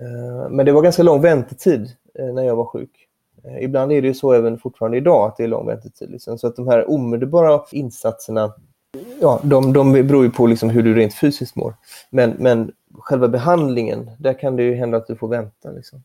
Eh, 0.00 0.50
men 0.50 0.66
det 0.66 0.72
var 0.72 0.82
ganska 0.82 1.02
lång 1.02 1.20
väntetid 1.20 1.90
när 2.14 2.42
jag 2.42 2.56
var 2.56 2.64
sjuk. 2.64 3.06
Ibland 3.60 3.92
är 3.92 4.02
det 4.02 4.08
ju 4.08 4.14
så 4.14 4.32
även 4.32 4.58
fortfarande 4.58 4.96
idag 4.96 5.28
att 5.28 5.36
det 5.36 5.44
är 5.44 5.48
lång 5.48 5.66
väntetid. 5.66 6.10
Liksom. 6.10 6.38
Så 6.38 6.46
att 6.46 6.56
de 6.56 6.68
här 6.68 6.90
omedelbara 6.90 7.60
insatserna, 7.72 8.52
ja, 9.20 9.40
de, 9.42 9.72
de 9.72 9.92
beror 9.92 10.24
ju 10.24 10.30
på 10.30 10.46
liksom 10.46 10.70
hur 10.70 10.82
du 10.82 10.94
rent 10.94 11.14
fysiskt 11.14 11.56
mår. 11.56 11.74
Men, 12.10 12.30
men 12.38 12.72
själva 12.98 13.28
behandlingen, 13.28 14.10
där 14.18 14.34
kan 14.34 14.56
det 14.56 14.62
ju 14.62 14.74
hända 14.74 14.96
att 14.96 15.06
du 15.06 15.16
får 15.16 15.28
vänta. 15.28 15.70
Liksom. 15.70 16.02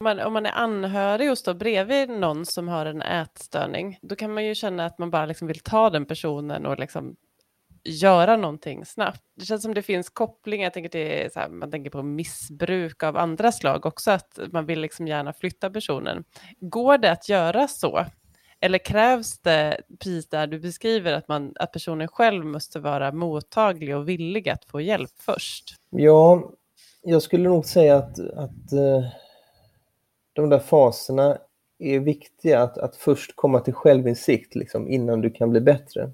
Om 0.00 0.04
man, 0.04 0.20
om 0.20 0.32
man 0.32 0.46
är 0.46 0.52
anhörig 0.52 1.30
och 1.30 1.38
står 1.38 1.54
bredvid 1.54 2.10
någon 2.10 2.46
som 2.46 2.68
har 2.68 2.86
en 2.86 3.02
ätstörning, 3.02 3.98
då 4.02 4.16
kan 4.16 4.34
man 4.34 4.44
ju 4.44 4.54
känna 4.54 4.86
att 4.86 4.98
man 4.98 5.10
bara 5.10 5.26
liksom 5.26 5.48
vill 5.48 5.58
ta 5.58 5.90
den 5.90 6.06
personen 6.06 6.66
och 6.66 6.78
liksom 6.78 7.16
göra 7.84 8.36
någonting 8.36 8.84
snabbt. 8.84 9.22
Det 9.36 9.44
känns 9.44 9.62
som 9.62 9.74
det 9.74 9.82
finns 9.82 10.10
kopplingar, 10.10 10.64
jag 10.64 10.72
tänker 10.72 10.90
det 10.90 11.36
här, 11.36 11.48
man 11.48 11.70
tänker 11.70 11.90
på 11.90 12.02
missbruk 12.02 13.02
av 13.02 13.16
andra 13.16 13.52
slag 13.52 13.86
också, 13.86 14.10
att 14.10 14.38
man 14.52 14.66
vill 14.66 14.80
liksom 14.80 15.08
gärna 15.08 15.32
flytta 15.32 15.70
personen. 15.70 16.24
Går 16.60 16.98
det 16.98 17.12
att 17.12 17.28
göra 17.28 17.68
så? 17.68 18.06
Eller 18.60 18.78
krävs 18.78 19.38
det, 19.38 19.80
precis 19.98 20.28
där 20.28 20.46
du 20.46 20.58
beskriver, 20.58 21.12
att, 21.12 21.28
man, 21.28 21.52
att 21.56 21.72
personen 21.72 22.08
själv 22.08 22.44
måste 22.44 22.80
vara 22.80 23.12
mottaglig 23.12 23.96
och 23.96 24.08
villig 24.08 24.48
att 24.48 24.64
få 24.64 24.80
hjälp 24.80 25.12
först? 25.18 25.74
Ja, 25.90 26.50
jag 27.02 27.22
skulle 27.22 27.48
nog 27.48 27.64
säga 27.64 27.96
att, 27.96 28.18
att 28.18 28.72
uh, 28.72 29.04
de 30.32 30.48
där 30.48 30.58
faserna 30.58 31.38
är 31.78 31.98
viktiga, 31.98 32.62
att, 32.62 32.78
att 32.78 32.96
först 32.96 33.36
komma 33.36 33.60
till 33.60 33.74
självinsikt 33.74 34.54
liksom, 34.54 34.88
innan 34.88 35.20
du 35.20 35.30
kan 35.30 35.50
bli 35.50 35.60
bättre. 35.60 36.10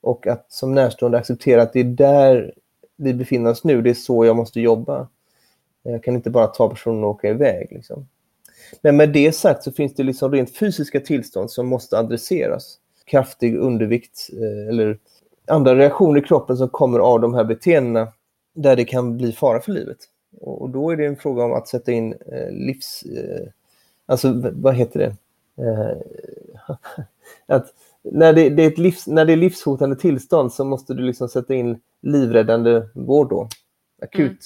Och 0.00 0.26
att 0.26 0.52
som 0.52 0.74
närstående 0.74 1.18
acceptera 1.18 1.62
att 1.62 1.72
det 1.72 1.80
är 1.80 1.84
där 1.84 2.54
vi 2.96 3.14
befinner 3.14 3.50
oss 3.50 3.64
nu, 3.64 3.82
det 3.82 3.90
är 3.90 3.94
så 3.94 4.24
jag 4.24 4.36
måste 4.36 4.60
jobba. 4.60 5.08
Jag 5.82 6.04
kan 6.04 6.14
inte 6.14 6.30
bara 6.30 6.46
ta 6.46 6.68
personen 6.68 7.04
och 7.04 7.10
åka 7.10 7.28
iväg. 7.28 7.68
Liksom. 7.70 8.08
Men 8.80 8.96
med 8.96 9.12
det 9.12 9.32
sagt 9.32 9.62
så 9.62 9.72
finns 9.72 9.94
det 9.94 10.02
liksom 10.02 10.32
rent 10.32 10.56
fysiska 10.56 11.00
tillstånd 11.00 11.50
som 11.50 11.66
måste 11.66 11.98
adresseras. 11.98 12.78
Kraftig 13.04 13.56
undervikt 13.56 14.30
eh, 14.32 14.68
eller 14.68 14.98
andra 15.46 15.74
reaktioner 15.76 16.20
i 16.20 16.24
kroppen 16.24 16.56
som 16.56 16.68
kommer 16.68 16.98
av 16.98 17.20
de 17.20 17.34
här 17.34 17.44
beteendena 17.44 18.12
där 18.54 18.76
det 18.76 18.84
kan 18.84 19.16
bli 19.16 19.32
fara 19.32 19.60
för 19.60 19.72
livet. 19.72 19.98
Och, 20.40 20.70
då 20.70 20.90
är 20.90 20.96
det 20.96 21.06
en 21.06 21.16
fråga 21.16 21.44
om 21.44 21.52
att 21.52 21.68
sätta 21.68 21.92
in 21.92 22.12
eh, 22.12 22.50
livs... 22.50 23.02
Eh, 23.02 23.48
alltså 24.06 24.52
vad 24.52 24.74
heter 24.74 25.00
det? 25.00 25.16
att 27.54 27.74
när 28.02 28.32
det, 28.32 28.50
det, 28.50 28.62
är 28.62 28.68
ett 28.68 28.78
livs, 28.78 29.06
när 29.06 29.24
det 29.24 29.32
är 29.32 29.36
livshotande 29.36 29.96
tillstånd 29.96 30.52
så 30.52 30.64
måste 30.64 30.94
du 30.94 31.02
liksom 31.02 31.28
sätta 31.28 31.54
in 31.54 31.80
livräddande 32.00 32.82
vård 32.94 33.30
då. 33.30 33.48
Akut, 34.02 34.20
mm. 34.20 34.38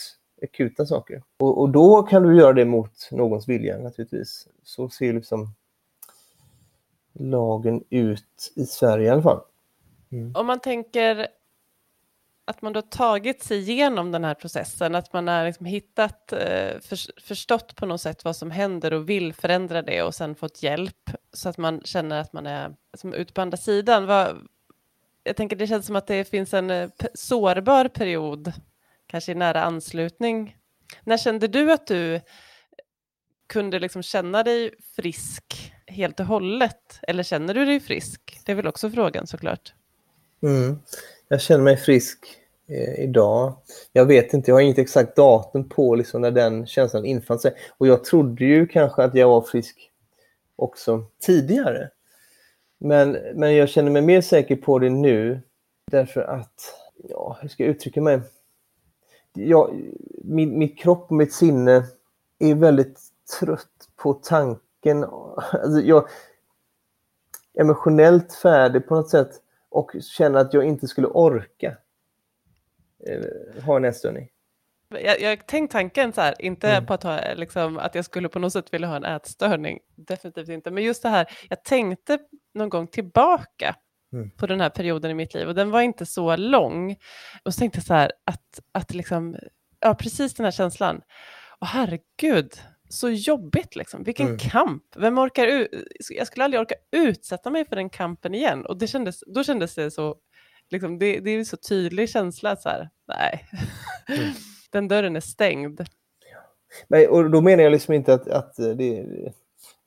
Akuta 0.43 0.87
saker. 0.87 1.23
Och, 1.39 1.61
och, 1.61 1.71
då 1.71 2.03
kan 2.03 2.23
du 2.23 2.39
göra 2.39 2.53
det 2.53 2.65
mot 2.65 3.09
någons 3.11 3.49
vilja 3.49 3.79
naturligtvis. 3.79 4.49
Så 4.65 4.89
ser 4.89 5.13
liksom 5.13 5.49
lagen 7.13 7.85
ut 7.91 8.53
i 8.57 8.67
Sverige 8.67 9.07
i 9.07 9.11
alla 9.11 9.23
fall. 9.23 9.41
Mm. 10.11 10.33
Om 10.37 10.47
man 10.47 10.61
tänker 10.61 11.29
att 12.49 12.63
man 12.63 12.73
då 12.73 12.83
tagit 12.83 13.43
sig 13.43 13.59
igenom 13.71 14.13
den 14.13 14.25
här 14.25 14.35
processen, 14.35 14.95
att 14.95 15.13
man 15.13 15.29
har 15.29 15.45
liksom 15.45 15.67
hittat, 15.67 16.33
eh, 16.33 16.81
för, 16.81 17.21
förstått 17.21 17.77
på 17.77 17.87
något 17.87 18.01
sätt 18.01 18.25
vad 18.25 18.37
som 18.37 18.51
händer 18.51 18.93
och 18.93 19.09
vill 19.09 19.33
förändra 19.33 19.83
det 19.83 20.03
och 20.03 20.15
sen 20.15 20.35
fått 20.35 20.63
hjälp 20.63 21.11
så 21.33 21.49
att 21.49 21.59
man 21.59 21.81
känner 21.85 22.21
att 22.21 22.33
man 22.33 22.47
är 22.47 22.77
som 22.95 23.15
ut 23.15 23.35
på 23.35 23.41
andra 23.41 23.57
sidan. 23.57 24.07
Vad, 24.07 24.49
jag 25.25 25.37
tänker 25.37 25.57
det 25.57 25.67
känns 25.67 25.87
som 25.87 25.97
att 25.97 26.07
det 26.07 26.29
finns 26.29 26.55
en 26.55 26.71
eh, 26.71 26.91
sårbar 27.15 27.89
period, 27.89 28.53
kanske 29.07 29.33
i 29.33 29.35
nära 29.35 29.63
anslutning. 29.63 30.57
När 31.03 31.17
kände 31.17 31.49
du 31.49 31.73
att 31.73 31.87
du 31.87 32.21
kunde 33.47 33.79
liksom 33.79 34.03
känna 34.03 34.43
dig 34.43 34.75
frisk 34.97 35.73
helt 35.87 36.21
och 36.21 36.27
hållet? 36.27 37.01
Eller 37.03 37.23
känner 37.23 37.55
du 37.55 37.65
dig 37.65 37.81
frisk? 37.81 38.41
Det 38.45 38.53
är 38.53 38.57
väl 38.57 38.67
också 38.67 38.91
frågan 38.91 39.27
såklart. 39.27 39.75
Mm. 40.43 40.79
Jag 41.29 41.41
känner 41.41 41.65
mig 41.65 41.77
frisk 41.77 42.27
eh, 42.69 43.05
idag. 43.05 43.57
Jag 43.93 44.07
vet 44.07 44.33
inte, 44.33 44.51
jag 44.51 44.57
har 44.57 44.61
inget 44.61 44.79
exakt 44.79 45.17
datum 45.17 45.69
på 45.69 45.95
liksom, 45.95 46.21
när 46.21 46.31
den 46.31 46.67
känslan 46.67 47.05
infann 47.05 47.39
sig. 47.39 47.55
Och 47.79 47.87
jag 47.87 48.05
trodde 48.05 48.45
ju 48.45 48.67
kanske 48.67 49.03
att 49.03 49.15
jag 49.15 49.29
var 49.29 49.41
frisk 49.41 49.91
också 50.57 51.05
tidigare. 51.21 51.91
Men, 52.79 53.19
men 53.35 53.57
jag 53.57 53.69
känner 53.69 53.91
mig 53.91 54.03
mer 54.03 54.21
säker 54.21 54.57
på 54.57 54.79
det 54.79 54.91
nu 54.91 55.41
därför 55.91 56.21
att, 56.21 56.75
ja, 57.09 57.39
hur 57.41 57.49
ska 57.49 57.63
jag 57.63 57.71
uttrycka 57.71 58.01
mig? 58.01 58.21
Jag, 59.33 59.83
min, 60.25 60.59
mitt 60.59 60.79
kropp 60.79 61.07
och 61.11 61.17
mitt 61.17 61.33
sinne 61.33 61.85
är 62.39 62.55
väldigt 62.55 63.01
trött 63.41 63.89
på 63.97 64.15
tanken. 64.15 65.05
Alltså 65.53 65.81
jag, 65.81 66.09
emotionellt 67.55 68.33
färdig 68.33 68.89
på 68.89 68.95
något 68.95 69.11
sätt 69.11 69.43
och 69.77 69.91
känner 70.01 70.39
att 70.39 70.55
jag 70.55 70.65
inte 70.65 70.89
skulle 70.89 71.07
orka 71.07 71.77
eh, 73.07 73.65
ha 73.65 73.77
en 73.77 73.85
ätstörning. 73.85 74.29
Jag, 74.89 75.21
jag 75.21 75.47
tänkt 75.47 75.73
tanken 75.73 76.13
så 76.13 76.21
här, 76.21 76.35
inte 76.39 76.69
mm. 76.69 76.87
på 76.87 76.95
att, 76.95 77.03
ha, 77.03 77.21
liksom, 77.35 77.79
att 77.79 77.95
jag 77.95 78.05
skulle 78.05 78.29
på 78.29 78.39
något 78.39 78.53
sätt 78.53 78.75
vilja 78.75 78.89
ha 78.89 78.97
en 78.97 79.05
ätstörning, 79.05 79.79
definitivt 79.95 80.49
inte, 80.49 80.71
men 80.71 80.85
just 80.85 81.03
det 81.03 81.09
här, 81.09 81.27
jag 81.49 81.65
tänkte 81.65 82.19
någon 82.55 82.69
gång 82.69 82.87
tillbaka 82.87 83.77
mm. 84.13 84.31
på 84.31 84.47
den 84.47 84.61
här 84.61 84.71
perioden 84.71 85.11
i 85.11 85.15
mitt 85.15 85.35
liv 85.35 85.49
och 85.49 85.55
den 85.55 85.71
var 85.71 85.81
inte 85.81 86.07
så 86.07 86.37
lång. 86.37 86.97
Och 87.45 87.55
så 87.55 87.59
tänkte 87.59 87.79
jag 87.79 87.87
så 87.87 87.95
här, 87.95 88.13
att, 88.25 88.61
att 88.73 88.95
liksom, 88.95 89.37
ja 89.81 89.95
precis 89.95 90.35
den 90.35 90.45
här 90.45 90.51
känslan, 90.51 91.01
och 91.59 91.67
herregud, 91.67 92.53
så 92.89 93.09
jobbigt 93.09 93.77
liksom. 93.77 94.03
Vilken 94.03 94.27
mm. 94.27 94.39
kamp. 94.39 94.83
Vem 94.97 95.19
orkar 95.19 95.69
Jag 96.11 96.27
skulle 96.27 96.45
aldrig 96.45 96.61
orka 96.61 96.75
utsätta 96.93 97.51
mig 97.51 97.65
för 97.65 97.77
den 97.77 97.91
kampen 97.91 98.35
igen. 98.35 98.67
Och 98.67 98.79
det 98.79 98.87
kändes, 98.87 99.25
då 99.27 99.45
kändes 99.45 99.75
det 99.75 99.91
så, 99.91 100.17
liksom, 100.71 100.99
det, 100.99 101.21
det 101.21 101.31
är 101.31 101.45
så 101.45 101.57
tydlig 101.57 102.09
känsla 102.11 102.57
så 102.57 102.69
här, 102.69 102.91
nej, 103.09 103.49
mm. 104.09 104.33
den 104.71 104.89
dörren 104.89 105.17
är 105.17 105.21
stängd. 105.21 105.81
Nej, 106.89 107.09
och 107.09 107.31
då 107.31 107.41
menar 107.41 107.63
jag 107.63 107.73
liksom 107.73 107.95
inte 107.95 108.15
att, 108.15 108.29
att 108.29 108.57
det, 108.57 108.75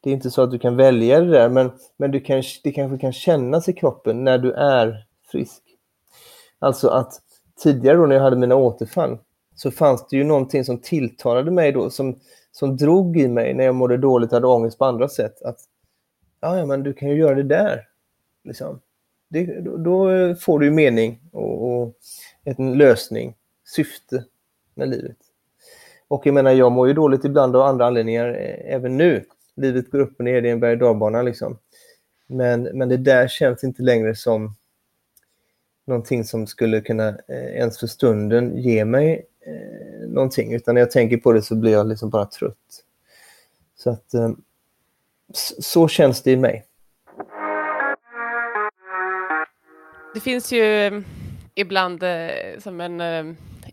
det 0.01 0.09
är 0.09 0.13
inte 0.13 0.31
så 0.31 0.41
att 0.41 0.51
du 0.51 0.59
kan 0.59 0.75
välja 0.75 1.19
det 1.19 1.31
där, 1.31 1.49
men, 1.49 1.71
men 1.97 2.11
du 2.11 2.19
kan, 2.19 2.43
det 2.63 2.71
kanske 2.71 2.97
kan 2.97 3.13
kännas 3.13 3.69
i 3.69 3.73
kroppen 3.73 4.23
när 4.23 4.37
du 4.37 4.51
är 4.53 5.05
frisk. 5.31 5.63
Alltså 6.59 6.87
att 6.87 7.13
tidigare 7.63 7.97
då 7.97 8.05
när 8.05 8.15
jag 8.15 8.23
hade 8.23 8.35
mina 8.35 8.55
återfall 8.55 9.17
så 9.59 9.71
fanns 9.71 10.07
det 10.07 10.17
ju 10.17 10.23
någonting 10.23 10.65
som 10.65 10.77
tilltalade 10.77 11.51
mig 11.51 11.71
då 11.71 11.89
som, 11.89 12.19
som 12.51 12.77
drog 12.77 13.17
i 13.17 13.27
mig 13.27 13.53
när 13.53 13.63
jag 13.63 13.75
mådde 13.75 13.97
dåligt 13.97 14.29
och 14.29 14.35
hade 14.35 14.47
ångest 14.47 14.77
på 14.77 14.85
andra 14.85 15.09
sätt. 15.09 15.41
Att 15.41 15.59
ja, 16.39 16.65
men 16.65 16.83
du 16.83 16.93
kan 16.93 17.09
ju 17.09 17.15
göra 17.15 17.35
det 17.35 17.43
där. 17.43 17.87
Liksom. 18.43 18.79
Det, 19.29 19.61
då, 19.61 19.77
då, 19.77 20.11
eh, 20.11 20.35
får 20.35 20.59
du 20.59 20.65
ju 20.65 20.71
mening 20.71 21.21
och, 21.31 21.81
och 21.81 21.95
en 22.43 22.77
lösning, 22.77 23.35
syfte 23.65 24.25
med 24.73 24.89
livet. 24.89 25.17
Och 26.07 26.27
jag 26.27 26.33
menar, 26.33 26.51
jag 26.51 26.71
mår 26.71 26.87
ju 26.87 26.93
dåligt 26.93 27.25
ibland 27.25 27.55
av 27.55 27.61
andra 27.61 27.85
anledningar 27.85 28.27
eh, 28.29 28.75
även 28.75 28.97
nu. 28.97 29.25
Livet 29.55 29.91
går 29.91 29.99
upp 29.99 30.19
och 30.19 30.25
ner, 30.25 30.41
det 30.41 30.49
är 30.49 30.53
en 30.53 30.59
berg 30.59 30.83
och 30.83 31.23
liksom. 31.23 31.57
Men, 32.27 32.63
men 32.63 32.89
det 32.89 32.97
där 32.97 33.27
känns 33.27 33.63
inte 33.63 33.83
längre 33.83 34.15
som 34.15 34.55
någonting 35.87 36.23
som 36.23 36.47
skulle 36.47 36.81
kunna 36.81 37.07
eh, 37.09 37.55
ens 37.55 37.79
för 37.79 37.87
stunden 37.87 38.57
ge 38.57 38.85
mig 38.85 39.25
eh, 39.45 40.09
någonting. 40.09 40.53
Utan 40.53 40.75
när 40.75 40.81
jag 40.81 40.91
tänker 40.91 41.17
på 41.17 41.33
det 41.33 41.41
så 41.41 41.55
blir 41.55 41.71
jag 41.71 41.87
liksom 41.87 42.09
bara 42.09 42.25
trött. 42.25 42.83
Så 43.75 43.89
att 43.89 44.13
eh, 44.13 44.31
så 45.59 45.87
känns 45.87 46.21
det 46.21 46.31
i 46.31 46.37
mig. 46.37 46.65
Det 50.13 50.19
finns 50.19 50.51
ju 50.51 50.63
eh, 50.63 51.01
ibland 51.55 52.03
eh, 52.03 52.59
som 52.59 52.81
en 52.81 53.01
eh, 53.01 53.25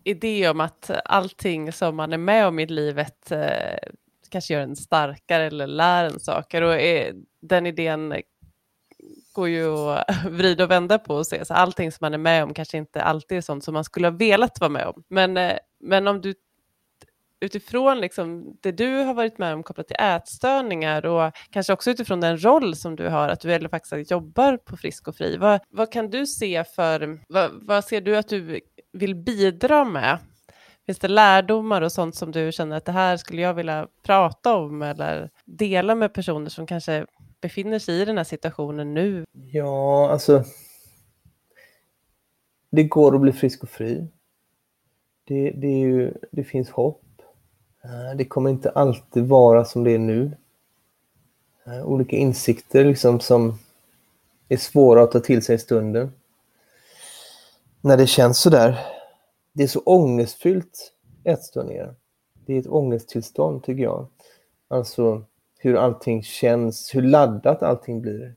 idé 0.05 0.48
om 0.48 0.61
att 0.61 0.90
allting 1.05 1.72
som 1.72 1.96
man 1.96 2.12
är 2.12 2.18
med 2.18 2.46
om 2.46 2.59
i 2.59 2.66
livet 2.66 3.31
eh, 3.31 3.88
kanske 4.29 4.55
gör 4.55 4.61
en 4.61 4.76
starkare 4.76 5.46
eller 5.46 5.66
lär 5.66 6.05
en 6.05 6.20
saker. 6.20 6.62
Och 6.62 6.74
är, 6.81 7.14
den 7.40 7.66
idén 7.66 8.22
går 9.37 9.49
ju 9.49 9.77
att 9.77 10.25
vrida 10.31 10.64
och 10.64 10.70
vända 10.70 10.99
på 10.99 11.14
och 11.14 11.27
se. 11.27 11.44
Så 11.44 11.55
allting 11.55 11.92
som 11.92 11.99
man 12.01 12.14
är 12.14 12.18
med 12.18 12.44
om 12.44 12.55
kanske 12.55 12.79
inte 12.79 13.03
alltid 13.03 13.38
är 13.38 13.42
sånt 13.42 13.64
som 13.64 13.75
man 13.75 13.85
skulle 13.85 14.07
ha 14.07 14.16
velat 14.16 14.61
vara 14.61 14.70
med 14.70 14.87
om. 14.87 15.05
Men, 15.09 15.37
eh, 15.37 15.59
men 15.81 16.09
om 16.09 16.20
du 16.20 16.35
utifrån 17.40 18.01
liksom 18.01 18.57
det 18.62 18.72
du 18.72 18.96
har 18.96 19.14
varit 19.14 19.38
med 19.38 19.55
om 19.55 19.62
kopplat 19.62 19.88
till 19.88 19.96
ätstörningar 20.01 21.07
och 21.07 21.33
kanske 21.51 21.72
också 21.72 21.90
utifrån 21.90 22.20
den 22.20 22.44
roll 22.44 22.77
som 22.77 22.96
du 22.96 23.09
har, 23.09 23.29
att 23.29 23.40
du 23.40 23.53
eller 23.53 23.68
faktiskt 23.68 24.11
jobbar 24.11 24.57
på 24.57 24.77
Frisk 24.77 25.09
och 25.09 25.16
Fri. 25.16 25.37
Vad, 25.37 25.61
vad 25.68 25.92
kan 25.92 26.11
du 26.11 26.27
se 26.27 26.64
för, 26.64 27.20
vad, 27.29 27.51
vad 27.53 27.85
ser 27.85 28.01
du 28.01 28.16
att 28.16 28.29
du 28.29 28.61
vill 28.92 29.14
bidra 29.14 29.85
med? 29.85 30.18
Finns 30.87 30.99
det 30.99 31.09
lärdomar 31.09 31.83
och 31.83 31.92
sånt 31.92 32.14
som 32.14 32.33
du 32.33 32.53
känner 32.53 32.77
att 32.77 32.85
det 32.85 32.92
här 32.92 33.16
skulle 33.16 33.42
jag 33.42 33.55
vilja 33.55 33.87
prata 34.03 34.55
om 34.55 34.83
eller 34.83 35.31
dela 35.44 35.94
med 35.94 36.14
personer 36.14 36.51
som 36.51 36.66
kanske 36.66 37.07
befinner 37.46 37.78
sig 37.78 38.00
i 38.00 38.04
den 38.04 38.16
här 38.16 38.24
situationen 38.24 38.94
nu? 38.94 39.24
Ja, 39.32 40.11
alltså. 40.11 40.44
Det 42.70 42.85
går 42.85 43.14
att 43.14 43.20
bli 43.20 43.32
frisk 43.32 43.62
och 43.62 43.68
fri. 43.68 44.06
Det, 45.24 45.50
det, 45.50 45.78
ju, 45.78 46.14
det 46.30 46.44
finns 46.44 46.70
hopp. 46.70 47.02
Eh, 47.85 48.16
det 48.16 48.24
kommer 48.24 48.50
inte 48.50 48.70
alltid 48.70 49.26
vara 49.26 49.64
som 49.64 49.85
det 49.85 49.90
är 49.90 49.98
nu. 49.98 50.37
Eh, 51.64 51.87
olika 51.87 52.16
insikter 52.16 52.85
liksom 52.85 53.20
som 53.20 53.59
är 54.48 54.56
svåra 54.56 55.02
att 55.02 55.12
ta 55.12 55.20
till 55.20 55.42
sig 55.42 55.54
i 55.54 55.59
stunden. 55.59 56.12
När 57.80 57.96
det 57.96 58.06
känns 58.06 58.38
sådär. 58.38 58.78
Det 59.52 59.62
är 59.62 59.68
så 59.68 59.80
ångestfyllt 59.80 60.92
ätstörningar. 61.24 61.94
Det 62.46 62.54
är 62.54 62.61
ett 62.61 62.66
ångesttillstånd 62.66 63.64
tycker 63.64 63.82
jag. 63.82 64.06
Alltså 64.68 65.24
hur 65.58 65.76
allting 65.76 66.22
känns, 66.22 66.94
hur 66.94 67.02
laddat 67.02 67.62
allting 67.62 68.00
blir. 68.00 68.34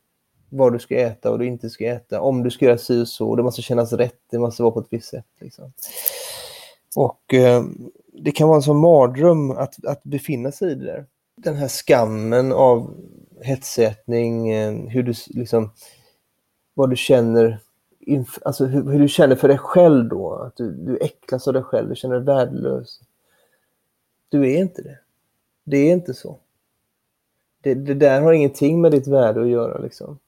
Vad 0.50 0.74
du 0.74 0.80
ska 0.80 0.96
äta 0.96 1.32
och 1.32 1.40
du 1.40 1.46
inte 1.46 1.70
ska 1.70 1.86
äta, 1.86 2.22
om 2.22 2.44
du 2.44 2.52
ska 2.52 2.66
göra 2.66 2.78
si 2.78 3.04
och 3.04 3.08
så. 3.08 3.36
Det 3.36 3.44
måste 3.44 3.62
kännas 3.62 3.94
rätt, 3.94 4.20
det 4.32 4.40
måste 4.40 4.64
vara 4.64 4.72
på 4.72 4.80
ett 4.80 4.88
visst 4.90 5.10
sätt. 5.10 5.26
Liksom. 5.40 5.74
Och 6.96 7.34
eh, 7.34 7.64
det 8.14 8.32
kan 8.32 8.48
vara 8.48 8.56
en 8.56 8.62
sån 8.62 8.78
mardröm 8.78 9.52
att, 9.52 9.86
att 9.86 10.04
befinna 10.04 10.52
sig 10.52 10.72
i 10.72 10.76
det 10.76 10.86
där. 10.86 11.06
Den 11.36 11.56
här 11.56 11.68
skammen 11.68 12.52
av 12.52 12.94
hetsätning, 13.42 14.50
eh, 14.50 14.74
hur 14.74 15.04
du 15.04 15.14
liksom, 15.28 15.72
vad 16.74 16.90
du 16.90 16.96
känner, 16.96 17.60
alltså 18.46 18.66
hur, 18.66 18.92
hur, 18.92 19.00
du 19.00 19.08
känner 19.08 19.36
för 19.36 19.48
dig 19.48 19.58
själv 19.58 20.10
då. 20.10 20.34
Att 20.34 20.56
du, 20.56 20.72
du 20.72 20.98
äcklas 20.98 21.48
av 21.48 21.54
dig 21.54 21.64
själv, 21.64 21.90
du 21.90 21.96
känner 21.96 22.16
dig 22.16 22.26
värdelös. 22.26 23.00
Du 24.30 24.54
är 24.54 24.58
inte 24.58 24.82
det. 24.82 25.00
Det 25.64 25.78
är 25.78 25.94
inte 25.94 26.14
så 26.14 26.40
det, 27.62 27.74
det, 27.74 27.94
där 27.94 28.22
har 28.22 28.34
ingenting 28.34 28.82
med 28.82 28.92
ditt 28.92 29.08
värde 29.08 29.42
att 29.42 29.50
göra. 29.50 29.78
Liksom. 29.78 30.20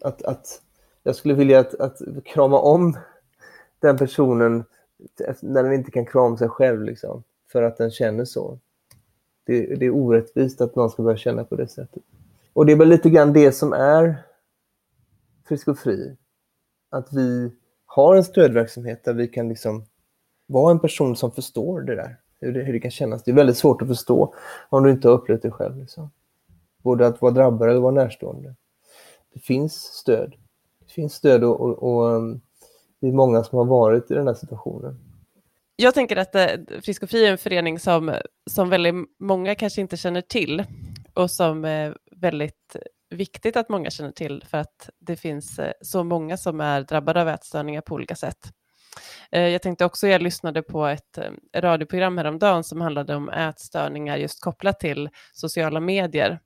Att, 0.00 0.22
att, 0.22 0.62
jag 1.02 1.16
skulle 1.16 1.34
vilja 1.34 1.60
att, 1.60 1.74
att 1.74 1.98
krama 2.24 2.58
om 2.58 2.98
den 3.78 3.98
personen 3.98 4.64
när 5.42 5.62
den 5.62 5.72
inte 5.72 5.90
kan 5.90 6.06
krama 6.06 6.36
sig 6.36 6.48
själv, 6.48 6.82
liksom, 6.82 7.22
för 7.52 7.62
att 7.62 7.76
den 7.76 7.90
känner 7.90 8.24
så. 8.24 8.58
Det, 9.44 9.74
det, 9.76 9.86
är 9.86 9.90
orättvist 9.90 10.60
att 10.60 10.76
någon 10.76 10.90
ska 10.90 11.02
börja 11.02 11.16
känna 11.16 11.44
på 11.44 11.56
det 11.56 11.68
sättet. 11.68 12.02
Och 12.52 12.66
det 12.66 12.72
är 12.72 12.76
väl 12.76 12.88
lite 12.88 13.10
grann 13.10 13.32
det 13.32 13.52
som 13.52 13.72
är 13.72 14.22
Frisk 15.44 15.68
och 15.68 15.78
Fri. 15.78 16.16
Att 16.90 17.12
vi 17.12 17.52
har 17.86 18.16
en 18.16 18.24
stödverksamhet 18.24 19.04
där 19.04 19.14
vi 19.14 19.28
kan 19.28 19.48
liksom 19.48 19.84
vara 20.46 20.70
en 20.70 20.80
person 20.80 21.16
som 21.16 21.32
förstår 21.32 21.80
det 21.80 21.94
där 21.94 22.16
hur 22.40 22.52
det, 22.52 22.62
hur 22.62 22.72
det 22.72 22.80
kan 22.80 22.90
kännas. 22.90 23.22
Det 23.24 23.30
är 23.30 23.34
väldigt 23.34 23.56
svårt 23.56 23.82
att 23.82 23.88
förstå 23.88 24.34
om 24.68 24.82
du 24.82 24.90
inte 24.90 25.08
har 25.08 25.14
upplevt 25.14 25.42
det 25.42 25.50
själv. 25.50 25.76
Liksom. 25.76 26.10
Både 26.82 27.06
att 27.06 27.22
vara 27.22 27.32
drabbad 27.32 27.70
eller 27.70 27.80
vara 27.80 27.94
närstående. 27.94 28.54
Det 29.34 29.40
finns 29.40 29.74
stöd. 29.74 30.34
Det 30.86 30.92
finns 30.92 31.14
stöd 31.14 31.44
och, 31.44 31.60
och, 31.60 31.82
och 31.82 32.06
um, 32.06 32.40
det 33.00 33.08
är 33.08 33.12
många 33.12 33.44
som 33.44 33.58
har 33.58 33.64
varit 33.64 34.10
i 34.10 34.14
den 34.14 34.26
här 34.26 34.34
situationen. 34.34 34.98
Jag 35.76 35.94
tänker 35.94 36.16
att 36.16 36.34
eh, 36.34 36.46
Frisk 36.82 37.02
och 37.02 37.10
Fri 37.10 37.26
är 37.26 37.30
en 37.30 37.38
förening 37.38 37.78
som, 37.78 38.14
som 38.50 38.68
väldigt 38.68 38.94
många 39.18 39.54
kanske 39.54 39.80
inte 39.80 39.96
känner 39.96 40.20
till 40.20 40.64
och 41.14 41.30
som 41.30 41.64
är 41.64 41.96
väldigt 42.16 42.76
viktigt 43.10 43.56
att 43.56 43.68
många 43.68 43.90
känner 43.90 44.12
till 44.12 44.44
för 44.50 44.58
att 44.58 44.90
det 44.98 45.16
finns 45.16 45.58
eh, 45.58 45.72
så 45.80 46.04
många 46.04 46.36
som 46.36 46.60
är 46.60 46.82
drabbade 46.82 47.20
av 47.20 47.28
ätstörningar 47.28 47.80
på 47.80 47.94
olika 47.94 48.16
sätt. 48.16 48.52
Eh, 49.32 49.48
jag 49.48 49.62
tänkte 49.62 49.84
också, 49.84 50.08
jag 50.08 50.22
lyssnade 50.22 50.62
på 50.62 50.86
ett 50.86 51.18
eh, 51.18 51.30
radioprogram 51.56 52.18
häromdagen 52.18 52.64
som 52.64 52.80
handlade 52.80 53.14
om 53.14 53.28
ätstörningar 53.28 54.16
just 54.16 54.40
kopplat 54.40 54.80
till 54.80 55.08
sociala 55.32 55.80
medier 55.80 56.40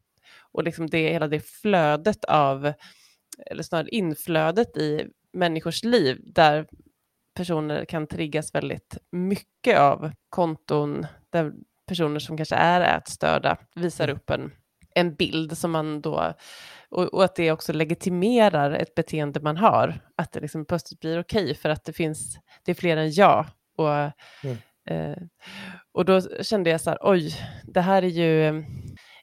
och 0.53 0.65
liksom 0.65 0.91
det, 0.91 1.13
hela 1.13 1.29
det 1.29 1.41
flödet 1.41 2.25
av, 2.25 2.73
eller 3.47 3.63
snarare 3.63 3.89
inflödet 3.89 4.77
i 4.77 5.07
människors 5.33 5.85
liv 5.85 6.21
där 6.25 6.67
personer 7.35 7.85
kan 7.85 8.07
triggas 8.07 8.55
väldigt 8.55 8.99
mycket 9.11 9.79
av 9.79 10.13
konton 10.29 11.07
där 11.31 11.53
personer 11.87 12.21
som 12.21 12.37
kanske 12.37 12.55
är 12.55 12.99
ätstörda 12.99 13.57
visar 13.75 14.05
mm. 14.05 14.17
upp 14.17 14.31
en, 14.31 14.53
en 14.95 15.15
bild 15.15 15.59
som 15.59 15.71
man 15.71 16.01
då, 16.01 16.35
och, 16.95 17.15
och, 17.15 17.25
att 17.25 17.37
det 17.37 17.53
också 17.53 17.73
legitimerar 17.73 18.71
ett 18.71 18.95
beteende 18.95 19.41
man 19.41 19.57
har, 19.57 20.01
att 20.17 20.33
det 20.33 20.41
liksom 20.41 20.65
plötsligt 20.65 21.01
blir 21.01 21.21
okej 21.21 21.45
okay 21.45 21.55
för 21.55 21.69
att 21.69 21.85
det 21.85 21.93
finns, 21.93 22.39
det 22.65 22.71
är 22.71 22.75
fler 22.75 22.97
än 22.97 23.13
jag. 23.13 23.47
Och, 23.77 23.91
mm. 23.91 24.57
eh, 24.91 25.17
och 25.93 26.05
då 26.05 26.21
kände 26.21 26.71
jag 26.71 26.81
så 26.81 26.91
här, 26.91 26.99
oj, 27.03 27.35
det 27.65 27.81
här 27.81 28.03
är 28.03 28.07
ju 28.07 28.65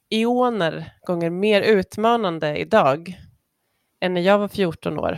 eoner 0.09 0.93
gånger 1.07 1.29
mer 1.29 1.61
utmanande 1.61 2.57
idag 2.57 3.19
än 3.99 4.13
när 4.13 4.21
jag 4.21 4.39
var 4.39 4.47
14 4.47 4.99
år. 4.99 5.17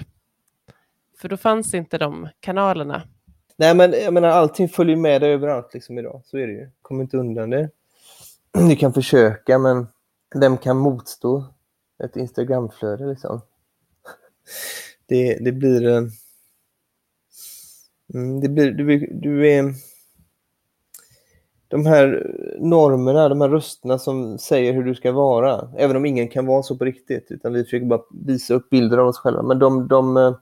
För 1.18 1.30
då 1.30 1.38
fanns 1.38 1.74
inte 1.74 1.98
de 1.98 2.30
kanalerna. 2.40 3.02
Nej, 3.58 3.76
men 3.76 3.92
jag 3.92 4.14
menar 4.14 4.30
allting 4.30 4.70
följer 4.70 4.96
med 4.96 5.22
dig 5.22 5.34
överallt 5.34 5.74
liksom 5.74 6.00
idag. 6.00 6.22
Så 6.26 6.38
är 6.38 6.48
det 6.48 6.54
ju. 6.54 6.70
Kom 6.82 7.02
inte 7.02 7.18
undan 7.18 7.50
det. 7.50 7.70
Du 8.70 8.76
kan 8.76 8.94
försöka, 8.94 9.60
men 9.60 9.88
vem 10.36 10.58
kan 10.58 10.78
motstå 10.78 11.53
ett 12.04 12.16
Instagramflöde 12.16 13.06
liksom? 13.06 13.42
Det, 15.06 15.38
det 15.42 15.52
blir... 15.52 15.88
Eh, 15.88 16.04
mm, 18.14 18.42
det 18.42 18.50
blir... 18.50 18.72
Du, 18.72 19.08
du 19.14 19.52
är... 19.52 19.74
De 21.68 21.86
här 21.86 22.36
normerna, 22.60 23.30
de 23.30 23.42
här 23.42 23.50
rösterna 23.50 24.00
som 24.00 24.38
säger 24.38 24.74
hur 24.74 24.84
du 24.84 24.96
ska 24.96 25.12
vara, 25.12 25.72
även 25.78 25.96
om 25.96 26.06
ingen 26.06 26.28
kan 26.28 26.46
vara 26.46 26.64
så 26.64 26.78
på 26.78 26.86
riktigt, 26.86 27.32
utan 27.32 27.54
vi 27.54 27.64
försöker 27.64 27.86
bara 27.86 28.02
visa 28.12 28.54
upp 28.54 28.70
bilder 28.70 28.98
av 28.98 29.08
oss 29.08 29.18
själva, 29.18 29.44
men 29.44 29.60
de, 29.60 29.88
de, 29.88 30.18
eh, 30.18 30.36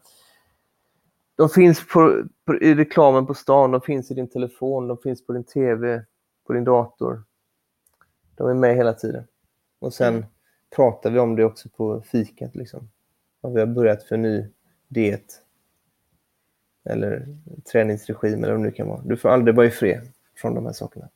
de 1.36 1.50
finns 1.50 1.88
på, 1.88 2.24
på, 2.46 2.56
i 2.56 2.76
reklamen 2.76 3.28
på 3.28 3.34
stan, 3.34 3.72
de 3.72 3.82
finns 3.82 4.12
i 4.12 4.14
din 4.14 4.30
telefon, 4.30 4.88
de 4.88 4.98
finns 4.98 5.26
på 5.26 5.34
din 5.34 5.44
tv, 5.44 6.06
på 6.48 6.54
din 6.54 6.64
dator. 6.64 7.24
De 8.36 8.50
är 8.50 8.54
med 8.54 8.76
hela 8.76 8.94
tiden. 8.94 9.24
Och 9.80 9.94
sen 9.94 10.14
mm. 10.14 10.26
Pratar 10.76 11.12
vi 11.12 11.20
om 11.20 11.36
det 11.36 11.46
också 11.46 11.70
på 11.70 12.02
fikat. 12.02 12.56
Liksom. 12.56 12.90
Vad 13.42 13.54
vi 13.54 13.60
har 13.60 13.68
börjat 13.68 14.04
för 14.04 14.18
ny 14.18 14.48
diet. 14.88 15.42
Eller 16.84 17.38
träningsregim 17.72 18.44
eller 18.44 18.54
vad 18.54 18.62
det 18.62 18.66
nu 18.66 18.72
kan 18.72 18.88
vara. 18.88 19.02
Du 19.02 19.18
får 19.18 19.30
aldrig 19.30 19.56
vara 19.56 19.68
i 19.68 19.72
fred 19.72 20.08
från 20.36 20.56
de 20.56 20.66
här 20.66 20.74
sakerna. 20.74 21.10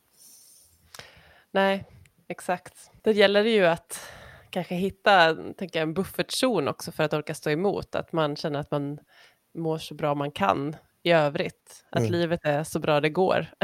Nej, 1.50 1.84
exakt. 2.28 2.90
Det 3.02 3.12
gäller 3.12 3.44
ju 3.44 3.66
att 3.66 4.00
kanske 4.50 4.74
hitta 4.74 5.34
tänker 5.34 5.78
jag, 5.78 5.88
en 5.88 5.94
buffertzon 5.94 6.68
också 6.68 6.92
för 6.92 7.04
att 7.04 7.12
orka 7.12 7.34
stå 7.34 7.50
emot. 7.50 7.94
Att 7.94 8.12
man 8.12 8.36
känner 8.36 8.60
att 8.60 8.70
man 8.70 8.98
mår 9.54 9.78
så 9.78 9.94
bra 9.94 10.14
man 10.14 10.30
kan 10.30 10.76
i 11.02 11.12
övrigt. 11.12 11.84
Att 11.90 12.00
mm. 12.00 12.12
livet 12.12 12.40
är 12.42 12.64
så 12.64 12.78
bra 12.78 13.00
det 13.00 13.10
går. 13.10 13.46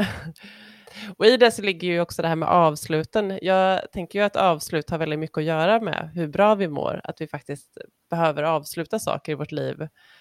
och 1.17 1.25
i 1.25 1.37
det 1.37 1.51
så 1.51 1.61
ligger 1.61 1.87
ju 1.87 2.01
också 2.01 2.21
det 2.21 2.27
här 2.27 2.35
med 2.35 2.49
avsluten. 2.49 3.39
Jag 3.41 3.91
tänker 3.91 4.19
ju 4.19 4.25
att 4.25 4.35
avslut 4.35 4.89
har 4.89 4.97
väldigt 4.97 5.19
mycket 5.19 5.37
att 5.37 5.43
göra 5.43 5.79
med 5.79 6.11
hur 6.13 6.27
bra 6.27 6.55
vi 6.55 6.67
mår. 6.67 7.01
Att 7.03 7.21
vi 7.21 7.27
faktiskt 7.27 7.77
behöver 8.09 8.43
avsluta 8.43 8.99
saker 8.99 9.31
i 9.31 9.35
vårt 9.35 9.51
liv. 9.51 9.77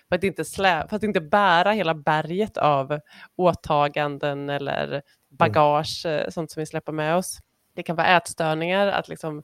För 0.08 0.16
att 0.16 0.24
inte, 0.24 0.44
slä, 0.44 0.86
för 0.88 0.96
att 0.96 1.02
inte 1.02 1.20
bära 1.20 1.72
hela 1.72 1.94
berget 1.94 2.56
av 2.56 3.00
åtaganden 3.36 4.50
eller 4.50 4.88
mm. 4.88 5.02
bagage, 5.30 6.02
mm. 6.06 6.30
sånt 6.30 6.50
som 6.50 6.60
vi 6.60 6.66
släpper 6.66 6.92
med 6.92 7.16
oss. 7.16 7.38
Det 7.74 7.82
kan 7.82 7.96
vara 7.96 8.06
ätstörningar, 8.06 8.86
att 8.86 9.08
liksom, 9.08 9.42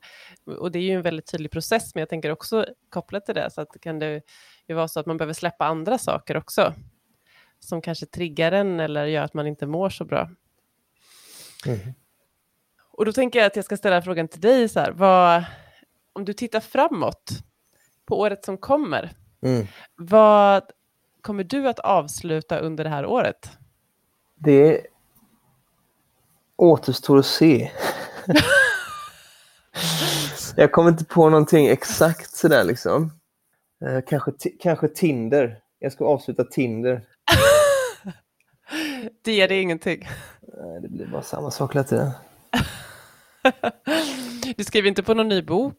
och 0.59 0.71
det 0.71 0.79
är 0.79 0.83
ju 0.83 0.95
en 0.95 1.01
väldigt 1.01 1.31
tydlig 1.31 1.51
process, 1.51 1.95
men 1.95 1.99
jag 1.99 2.09
tänker 2.09 2.31
också 2.31 2.65
kopplat 2.89 3.25
till 3.25 3.35
det, 3.35 3.49
så 3.51 3.61
att 3.61 3.81
kan 3.81 3.99
det 3.99 4.21
ju 4.67 4.75
vara 4.75 4.87
så 4.87 4.99
att 4.99 5.05
man 5.05 5.17
behöver 5.17 5.33
släppa 5.33 5.65
andra 5.65 5.97
saker 5.97 6.37
också, 6.37 6.73
som 7.59 7.81
kanske 7.81 8.05
triggar 8.05 8.51
en 8.51 8.79
eller 8.79 9.05
gör 9.05 9.23
att 9.23 9.33
man 9.33 9.47
inte 9.47 9.65
mår 9.65 9.89
så 9.89 10.05
bra. 10.05 10.29
Mm. 11.65 11.79
Och 12.91 13.05
då 13.05 13.13
tänker 13.13 13.39
jag 13.39 13.45
att 13.45 13.55
jag 13.55 13.65
ska 13.65 13.77
ställa 13.77 14.01
frågan 14.01 14.27
till 14.27 14.41
dig, 14.41 14.69
så 14.69 14.79
här, 14.79 14.91
vad, 14.91 15.43
om 16.13 16.25
du 16.25 16.33
tittar 16.33 16.59
framåt 16.59 17.31
på 18.05 18.19
året 18.19 18.45
som 18.45 18.57
kommer, 18.57 19.11
mm. 19.41 19.67
vad 19.95 20.63
kommer 21.21 21.43
du 21.43 21.69
att 21.69 21.79
avsluta 21.79 22.59
under 22.59 22.83
det 22.83 22.89
här 22.89 23.05
året? 23.05 23.51
Det 24.35 24.81
återstår 26.55 27.17
att 27.17 27.25
se. 27.25 27.71
jag 30.55 30.71
kommer 30.71 30.89
inte 30.89 31.05
på 31.05 31.29
någonting 31.29 31.67
exakt 31.67 32.35
sådär 32.35 32.63
liksom. 32.63 33.11
Eh, 33.85 33.99
kanske, 34.07 34.31
kanske 34.59 34.87
Tinder. 34.87 35.59
Jag 35.79 35.91
ska 35.91 36.05
avsluta 36.05 36.43
Tinder. 36.43 37.01
det 39.21 39.31
ger 39.31 39.47
dig 39.47 39.61
ingenting. 39.61 40.07
Det 40.81 40.89
blir 40.89 41.07
bara 41.07 41.21
samma 41.21 41.51
sak 41.51 41.75
hela 41.75 41.83
tiden. 41.83 42.11
du 44.57 44.63
skriver 44.63 44.89
inte 44.89 45.03
på 45.03 45.13
någon 45.13 45.27
ny 45.27 45.41
bok? 45.41 45.73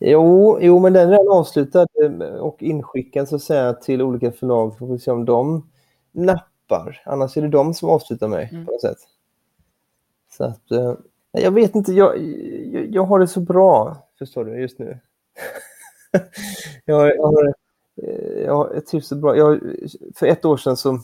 Jo, 0.00 0.58
jo, 0.60 0.78
men 0.78 0.92
den 0.92 1.08
är 1.08 1.10
redan 1.10 1.28
avslutad 1.28 1.86
eh, 2.02 2.34
och 2.34 2.62
inskickad 2.62 3.28
så 3.28 3.36
att 3.36 3.42
säga 3.42 3.72
till 3.72 4.02
olika 4.02 4.32
förlag. 4.32 4.78
Får 4.78 4.86
vi 4.86 4.98
se 4.98 5.10
om 5.10 5.24
de 5.24 5.70
nappar. 6.12 7.02
Annars 7.04 7.36
är 7.36 7.42
det 7.42 7.48
de 7.48 7.74
som 7.74 7.88
avslutar 7.88 8.28
mig 8.28 8.48
mm. 8.52 8.66
på 8.66 8.72
något 8.72 8.80
sätt. 8.80 8.98
Så 10.30 10.44
att, 10.44 10.70
eh, 10.70 10.94
jag 11.32 11.50
vet 11.50 11.74
inte, 11.74 11.92
jag, 11.92 12.18
jag, 12.72 12.86
jag, 12.94 13.04
har 13.04 13.18
det 13.18 13.28
så 13.28 13.40
bra, 13.40 13.96
förstår 14.18 14.44
du, 14.44 14.60
just 14.60 14.78
nu. 14.78 14.98
jag, 16.84 17.16
jag, 17.16 17.22
har, 17.22 17.54
eh, 18.02 18.44
jag, 18.44 18.70
jag 18.74 18.86
trivs 18.86 19.08
så 19.08 19.16
bra. 19.16 19.36
Jag, 19.36 19.60
för 20.14 20.26
ett 20.26 20.44
år 20.44 20.56
sedan 20.56 20.76
så 20.76 21.00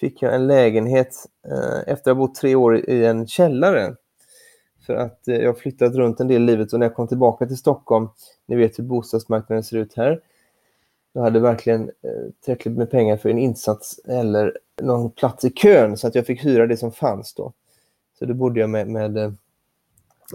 fick 0.00 0.22
jag 0.22 0.34
en 0.34 0.46
lägenhet 0.46 1.14
eh, 1.46 1.92
efter 1.92 2.10
att 2.10 2.16
ha 2.16 2.26
bott 2.26 2.34
tre 2.34 2.54
år 2.54 2.90
i 2.90 3.06
en 3.06 3.26
källare. 3.26 3.94
För 4.86 4.94
att 4.94 5.28
eh, 5.28 5.36
jag 5.36 5.46
har 5.46 5.54
flyttat 5.54 5.94
runt 5.94 6.20
en 6.20 6.28
del 6.28 6.42
i 6.42 6.46
livet 6.46 6.72
och 6.72 6.78
när 6.78 6.86
jag 6.86 6.94
kom 6.94 7.08
tillbaka 7.08 7.46
till 7.46 7.56
Stockholm, 7.56 8.08
ni 8.46 8.56
vet 8.56 8.78
hur 8.78 8.84
bostadsmarknaden 8.84 9.62
ser 9.62 9.76
ut 9.76 9.96
här, 9.96 10.20
jag 11.12 11.22
hade 11.22 11.40
verkligen 11.40 11.82
eh, 11.82 12.32
tillräckligt 12.44 12.76
med 12.76 12.90
pengar 12.90 13.16
för 13.16 13.28
en 13.28 13.38
insats 13.38 13.98
eller 13.98 14.58
någon 14.82 15.10
plats 15.10 15.44
i 15.44 15.50
kön 15.50 15.96
så 15.96 16.06
att 16.06 16.14
jag 16.14 16.26
fick 16.26 16.44
hyra 16.44 16.66
det 16.66 16.76
som 16.76 16.92
fanns 16.92 17.34
då. 17.34 17.52
Så 18.18 18.24
då 18.24 18.34
bodde 18.34 18.60
jag 18.60 18.70
med, 18.70 18.88
med 18.88 19.16
eh, 19.16 19.32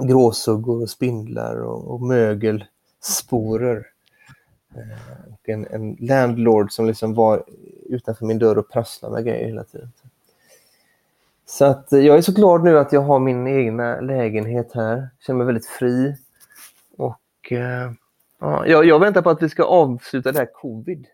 gråsuggor 0.07 0.81
och 0.81 0.89
spindlar 0.89 1.55
och, 1.55 1.93
och 1.93 2.01
mögelsporer. 2.01 3.87
Eh, 4.75 5.33
och 5.33 5.49
en, 5.49 5.67
en, 5.67 5.97
landlord 5.99 6.71
som 6.71 6.85
liksom 6.85 7.13
var 7.13 7.43
utanför 7.93 8.25
min 8.25 8.39
dörr 8.39 8.57
och 8.57 8.69
prasslade 8.69 9.13
med 9.13 9.25
grejer 9.25 9.45
hela 9.45 9.63
tiden. 9.63 9.91
Så 11.45 11.65
att 11.65 11.93
eh, 11.93 11.99
jag 11.99 12.17
är 12.17 12.21
så 12.21 12.31
glad 12.31 12.63
nu 12.63 12.79
att 12.79 12.93
jag 12.93 13.01
har 13.01 13.19
min 13.19 13.47
egna 13.47 14.01
lägenhet 14.01 14.71
här. 14.73 15.09
Känner 15.19 15.37
mig 15.37 15.45
väldigt 15.45 15.67
fri. 15.67 16.15
Och 16.97 17.51
eh, 17.51 17.91
ja, 18.39 18.65
jag, 18.67 18.85
jag, 18.85 18.99
väntar 18.99 19.21
på 19.21 19.29
att 19.29 19.41
vi 19.41 19.49
ska 19.49 19.63
avsluta 19.63 20.31
det 20.31 20.39
här 20.39 20.53
covid. 20.53 21.07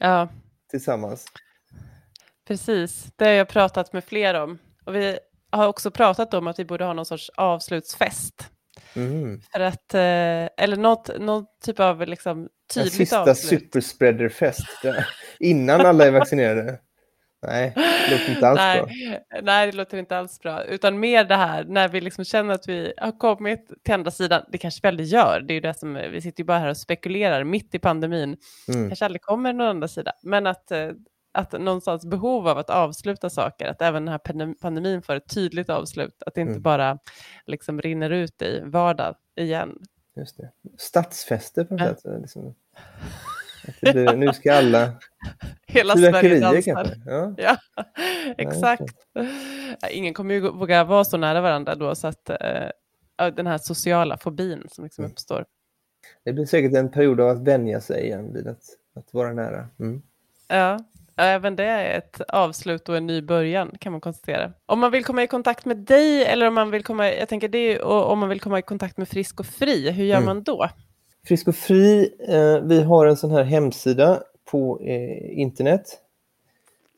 Ja. 0.00 0.28
Tillsammans. 0.70 1.26
Precis, 2.46 3.12
det 3.16 3.24
har 3.24 3.32
jag 3.32 3.48
pratat 3.48 3.92
med 3.92 4.04
fler 4.04 4.42
om. 4.42 4.58
Och 4.84 4.94
vi 4.94 5.18
har 5.50 5.68
också 5.68 5.90
pratat 5.90 6.34
om 6.34 6.46
att 6.46 6.58
vi 6.58 6.64
borde 6.64 6.84
ha 6.84 6.92
någon 6.92 7.06
sorts 7.06 7.30
avslutsfest. 7.34 8.50
Mm. 8.96 9.40
För 9.52 9.60
att, 9.60 9.94
eh, 9.94 10.64
eller 10.64 10.76
något, 10.76 11.10
någon 11.20 11.46
typ 11.64 11.80
av 11.80 12.06
liksom 12.06 12.48
tydligt 12.74 13.12
avslut. 13.12 13.28
En 13.28 13.34
sista 13.34 13.48
superspreaderfest 13.48 14.66
innan 15.38 15.80
alla 15.80 16.06
är 16.06 16.10
vaccinerade. 16.10 16.78
Nej, 17.46 17.72
det 17.76 18.10
låter 18.10 18.34
inte 18.34 18.48
alls 18.48 18.58
nej, 18.58 18.80
bra. 18.80 19.40
Nej, 19.42 19.66
det 19.66 19.76
låter 19.76 19.98
inte 19.98 20.18
alls 20.18 20.40
bra. 20.40 20.64
Utan 20.64 21.00
mer 21.00 21.24
det 21.24 21.36
här 21.36 21.64
när 21.64 21.88
vi 21.88 22.00
liksom 22.00 22.24
känner 22.24 22.54
att 22.54 22.68
vi 22.68 22.92
har 22.96 23.18
kommit 23.18 23.70
till 23.84 23.94
andra 23.94 24.10
sidan. 24.10 24.44
Det 24.48 24.58
kanske 24.58 24.80
vi 24.82 24.88
aldrig 24.88 25.08
gör. 25.08 25.40
Det 25.40 25.52
är 25.52 25.54
ju 25.54 25.60
det 25.60 25.74
som, 25.74 25.94
vi 25.94 26.20
sitter 26.20 26.40
ju 26.40 26.44
bara 26.44 26.58
här 26.58 26.68
och 26.68 26.76
spekulerar 26.76 27.44
mitt 27.44 27.74
i 27.74 27.78
pandemin. 27.78 28.36
Mm. 28.68 28.88
kanske 28.88 29.04
aldrig 29.04 29.22
kommer 29.22 29.52
någon 29.52 29.66
andra 29.66 29.88
sida. 29.88 30.12
Men 30.22 30.46
att 30.46 30.70
eh, 30.70 30.88
att 31.32 31.52
någonstans 31.52 32.06
behov 32.06 32.48
av 32.48 32.58
att 32.58 32.70
avsluta 32.70 33.30
saker, 33.30 33.68
att 33.68 33.82
även 33.82 34.04
den 34.04 34.12
här 34.12 34.54
pandemin 34.54 35.02
får 35.02 35.14
ett 35.14 35.34
tydligt 35.34 35.70
avslut, 35.70 36.22
att 36.26 36.34
det 36.34 36.40
inte 36.40 36.50
mm. 36.50 36.62
bara 36.62 36.98
liksom 37.46 37.80
rinner 37.80 38.10
ut 38.10 38.42
i 38.42 38.60
vardag 38.64 39.14
igen. 39.36 39.78
Just 40.16 40.36
det. 40.36 40.50
Stadsfester 40.78 41.64
på 41.64 41.74
något 41.74 42.00
sätt. 42.00 42.20
Liksom. 42.20 42.54
Blir, 43.80 44.16
nu 44.16 44.32
ska 44.32 44.54
alla... 44.54 44.92
Hela 45.66 45.96
Sverige 45.96 46.40
dansar. 46.40 46.94
Ja. 47.06 47.34
ja, 47.36 47.56
exakt. 48.38 48.94
Ja, 49.80 49.88
ingen 49.90 50.14
kommer 50.14 50.34
ju 50.34 50.40
våga 50.40 50.84
vara 50.84 51.04
så 51.04 51.16
nära 51.16 51.40
varandra 51.40 51.74
då, 51.74 51.94
så 51.94 52.06
att 52.06 52.30
uh, 52.30 53.26
den 53.34 53.46
här 53.46 53.58
sociala 53.58 54.18
fobin 54.18 54.66
som 54.70 54.84
liksom 54.84 55.04
mm. 55.04 55.12
uppstår. 55.12 55.44
Det 56.24 56.32
blir 56.32 56.46
säkert 56.46 56.74
en 56.74 56.90
period 56.90 57.20
av 57.20 57.28
att 57.28 57.42
vänja 57.42 57.80
sig 57.80 58.04
igen 58.04 58.32
vid 58.34 58.46
att, 58.46 58.62
att 58.94 59.14
vara 59.14 59.32
nära. 59.32 59.68
Mm. 59.78 60.02
Ja, 60.48 60.78
även 61.16 61.56
det 61.56 61.64
är 61.64 61.98
ett 61.98 62.20
avslut 62.28 62.88
och 62.88 62.96
en 62.96 63.06
ny 63.06 63.22
början 63.22 63.70
kan 63.80 63.92
man 63.92 64.00
konstatera. 64.00 64.52
Om 64.66 64.78
man 64.78 64.90
vill 64.90 65.04
komma 65.04 65.22
i 65.22 65.26
kontakt 65.26 65.64
med 65.64 65.76
dig 65.76 66.24
eller 66.24 66.48
om 66.48 66.54
man 66.54 66.70
vill 66.70 66.84
komma, 66.84 67.12
jag 67.12 67.28
tänker 67.28 67.48
det, 67.48 67.80
om 67.80 68.18
man 68.18 68.28
vill 68.28 68.40
komma 68.40 68.58
i 68.58 68.62
kontakt 68.62 68.98
med 68.98 69.08
Frisk 69.08 69.40
och 69.40 69.46
Fri, 69.46 69.90
hur 69.90 70.04
gör 70.04 70.16
mm. 70.16 70.26
man 70.26 70.42
då? 70.42 70.68
Frisk 71.26 71.48
och 71.48 71.56
Fri, 71.56 72.14
eh, 72.28 72.58
vi 72.58 72.82
har 72.82 73.06
en 73.06 73.16
sån 73.16 73.30
här 73.30 73.44
hemsida 73.44 74.22
på 74.50 74.80
eh, 74.82 75.40
internet. 75.40 75.98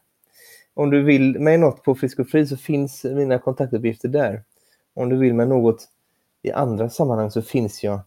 Om 0.73 0.89
du 0.89 1.03
vill 1.03 1.39
mig 1.39 1.57
något 1.57 1.83
på 1.83 1.95
Frisk 1.95 2.19
och 2.19 2.27
Fri 2.27 2.47
så 2.47 2.57
finns 2.57 3.03
mina 3.03 3.39
kontaktuppgifter 3.39 4.09
där. 4.09 4.43
Om 4.93 5.09
du 5.09 5.17
vill 5.17 5.33
mig 5.33 5.47
något 5.47 5.87
i 6.41 6.51
andra 6.51 6.89
sammanhang 6.89 7.31
så 7.31 7.41
finns 7.41 7.83
jag 7.83 7.99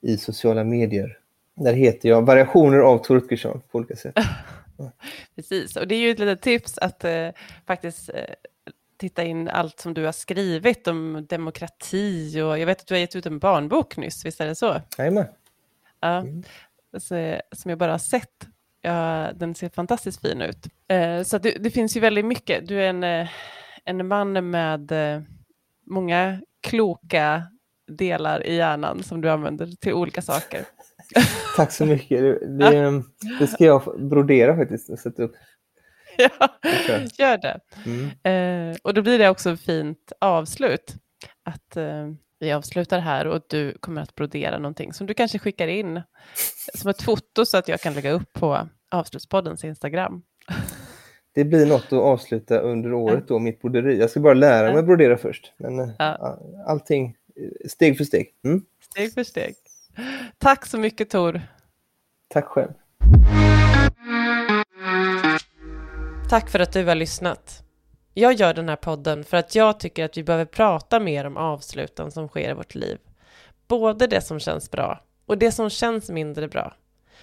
i 0.00 0.16
sociala 0.16 0.64
medier. 0.64 1.18
Där 1.56 1.72
heter 1.72 2.08
jag 2.08 2.22
Variationer 2.22 2.78
av 2.78 3.06
Utgersson 3.08 3.60
på 3.70 3.78
olika 3.78 3.96
sätt. 3.96 4.14
Precis, 5.36 5.76
och 5.76 5.88
det 5.88 5.94
är 5.94 6.00
ju 6.00 6.10
ett 6.10 6.18
litet 6.18 6.42
tips 6.42 6.78
att 6.78 7.04
eh, 7.04 7.28
faktiskt 7.66 8.08
eh, 8.08 8.14
titta 8.96 9.24
in 9.24 9.48
allt 9.48 9.80
som 9.80 9.94
du 9.94 10.04
har 10.04 10.12
skrivit 10.12 10.88
om 10.88 11.26
demokrati 11.28 12.40
och 12.40 12.58
jag 12.58 12.66
vet 12.66 12.80
att 12.80 12.86
du 12.86 12.94
har 12.94 13.00
gett 13.00 13.16
ut 13.16 13.26
en 13.26 13.38
barnbok 13.38 13.96
nyss, 13.96 14.24
visst 14.24 14.40
är 14.40 14.46
det 14.46 14.54
så? 14.54 14.80
Jajamän. 14.98 15.26
Ja, 16.00 16.16
mm. 16.16 16.42
så, 16.98 17.40
som 17.52 17.68
jag 17.68 17.78
bara 17.78 17.90
har 17.90 17.98
sett. 17.98 18.46
Ja, 18.80 19.32
den 19.34 19.54
ser 19.54 19.68
fantastiskt 19.68 20.20
fin 20.20 20.42
ut. 20.42 20.66
Eh, 20.88 21.22
så 21.22 21.38
det, 21.38 21.50
det, 21.50 21.70
finns 21.70 21.96
ju 21.96 22.00
väldigt 22.00 22.24
mycket. 22.24 22.68
Du 22.68 22.82
är 22.82 22.88
en, 22.88 23.04
eh, 23.04 23.28
en 23.84 24.08
man 24.08 24.50
med 24.50 24.92
eh, 24.92 25.22
många 25.86 26.40
kloka 26.60 27.42
delar 27.88 28.46
i 28.46 28.54
hjärnan 28.54 29.02
som 29.02 29.20
du 29.20 29.30
använder 29.30 29.66
till 29.66 29.92
olika 29.92 30.22
saker. 30.22 30.64
Tack 31.56 31.72
så 31.72 31.86
mycket. 31.86 32.20
Det, 32.20 32.58
det, 32.58 33.02
det, 33.40 33.46
ska 33.46 33.64
jag 33.64 33.82
brodera 33.98 34.56
faktiskt 34.56 34.90
och 34.90 34.98
sätta 34.98 35.22
upp. 35.22 35.34
Ja, 36.18 36.48
gör 37.18 37.38
det. 37.38 37.60
Mm. 37.86 38.70
Eh, 38.70 38.76
och 38.82 38.94
då 38.94 39.02
blir 39.02 39.18
det 39.18 39.28
också 39.28 39.50
ett 39.50 39.60
fint 39.60 40.12
avslut. 40.18 40.94
Att 41.42 41.76
eh, 41.76 42.08
vi 42.38 42.52
avslutar 42.52 42.98
här 42.98 43.26
och 43.26 43.42
du 43.48 43.78
kommer 43.80 44.02
att 44.02 44.14
brodera 44.14 44.58
någonting 44.58 44.92
som 44.92 45.06
du 45.06 45.14
kanske 45.14 45.38
skickar 45.38 45.68
in 45.68 46.02
som 46.74 46.90
ett 46.90 47.02
foto 47.02 47.44
så 47.44 47.56
att 47.56 47.68
jag 47.68 47.80
kan 47.80 47.94
lägga 47.94 48.10
upp 48.10 48.32
på 48.32 48.68
Avslutspoddens 48.90 49.64
Instagram. 49.64 50.22
Det 51.34 51.44
blir 51.44 51.66
något 51.66 51.86
att 51.86 51.92
avsluta 51.92 52.58
under 52.58 52.92
året 52.92 53.28
då, 53.28 53.38
mitt 53.38 53.60
broderi. 53.60 54.00
Jag 54.00 54.10
ska 54.10 54.20
bara 54.20 54.34
lära 54.34 54.72
mig 54.72 54.82
brodera 54.82 55.16
först. 55.16 55.52
Men 55.56 55.78
eh, 55.78 55.90
ja. 55.98 56.38
allting 56.66 57.16
steg 57.68 57.96
för 57.96 58.04
steg. 58.04 58.34
Mm. 58.44 58.62
Steg 58.90 59.12
för 59.12 59.24
steg. 59.24 59.54
Tack 60.38 60.66
så 60.66 60.78
mycket 60.78 61.10
Tor. 61.10 61.42
Tack 62.28 62.44
själv. 62.44 62.72
Tack 66.30 66.50
för 66.50 66.60
att 66.60 66.72
du 66.72 66.84
har 66.84 66.94
lyssnat. 66.94 67.62
Jag 68.14 68.32
gör 68.32 68.54
den 68.54 68.68
här 68.68 68.76
podden 68.76 69.24
för 69.24 69.36
att 69.36 69.54
jag 69.54 69.80
tycker 69.80 70.04
att 70.04 70.16
vi 70.16 70.24
behöver 70.24 70.44
prata 70.44 71.00
mer 71.00 71.24
om 71.24 71.36
avsluten 71.36 72.10
som 72.10 72.28
sker 72.28 72.50
i 72.50 72.54
vårt 72.54 72.74
liv. 72.74 72.98
Både 73.68 74.06
det 74.06 74.20
som 74.20 74.40
känns 74.40 74.70
bra 74.70 75.00
och 75.26 75.38
det 75.38 75.52
som 75.52 75.70
känns 75.70 76.10
mindre 76.10 76.48
bra. 76.48 76.74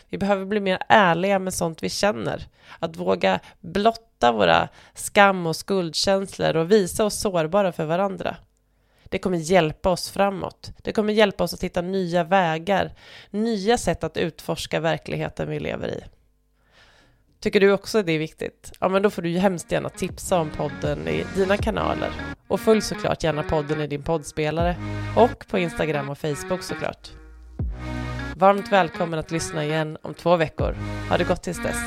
Vi 0.10 0.18
behöver 0.18 0.46
bli 0.46 0.60
mer 0.60 0.80
ärliga 0.90 1.40
med 1.40 1.54
sånt 1.54 1.84
vi 1.84 1.90
känner. 1.90 2.48
Att 2.80 2.96
våga 2.96 3.40
blotta 3.60 4.32
våra 4.32 4.70
skam 4.94 5.48
och 5.48 5.56
skuldkänslor 5.56 6.56
och 6.56 6.72
visa 6.72 7.06
oss 7.06 7.20
sårbara 7.20 7.72
för 7.72 7.86
varandra. 7.86 8.36
Det 9.14 9.20
kommer 9.20 9.38
hjälpa 9.38 9.90
oss 9.90 10.10
framåt. 10.10 10.72
Det 10.82 10.92
kommer 10.92 11.14
hjälpa 11.14 11.44
oss 11.44 11.54
att 11.54 11.64
hitta 11.64 11.82
nya 11.82 12.24
vägar, 12.24 12.92
nya 13.30 13.78
sätt 13.78 14.04
att 14.04 14.18
utforska 14.18 14.80
verkligheten 14.80 15.50
vi 15.50 15.60
lever 15.60 15.88
i. 15.88 16.04
Tycker 17.40 17.60
du 17.60 17.72
också 17.72 18.00
att 18.00 18.06
det 18.06 18.12
är 18.12 18.20
viktigt? 18.20 18.72
Ja, 18.80 18.90
men 18.90 19.02
då 19.02 19.10
får 19.10 19.22
du 19.22 19.30
ju 19.30 19.38
hemskt 19.38 19.72
gärna 19.72 19.90
tipsa 19.90 20.40
om 20.40 20.50
podden 20.50 21.08
i 21.08 21.26
dina 21.36 21.58
kanaler. 21.58 22.10
Och 22.48 22.60
följ 22.60 22.82
såklart 22.82 23.24
gärna 23.24 23.44
podden 23.44 23.82
i 23.82 23.88
din 23.88 24.04
poddspelare 24.04 24.76
och 25.18 25.48
på 25.48 25.58
Instagram 25.58 26.10
och 26.10 26.18
Facebook 26.18 26.64
såklart. 26.64 27.10
Varmt 28.36 28.72
välkommen 28.72 29.20
att 29.20 29.32
lyssna 29.32 29.66
igen 29.66 29.98
om 30.02 30.14
två 30.14 30.36
veckor. 30.36 30.76
Ha 31.10 31.18
det 31.18 31.24
gott 31.24 31.44
tills 31.44 31.64
dess. 31.64 31.78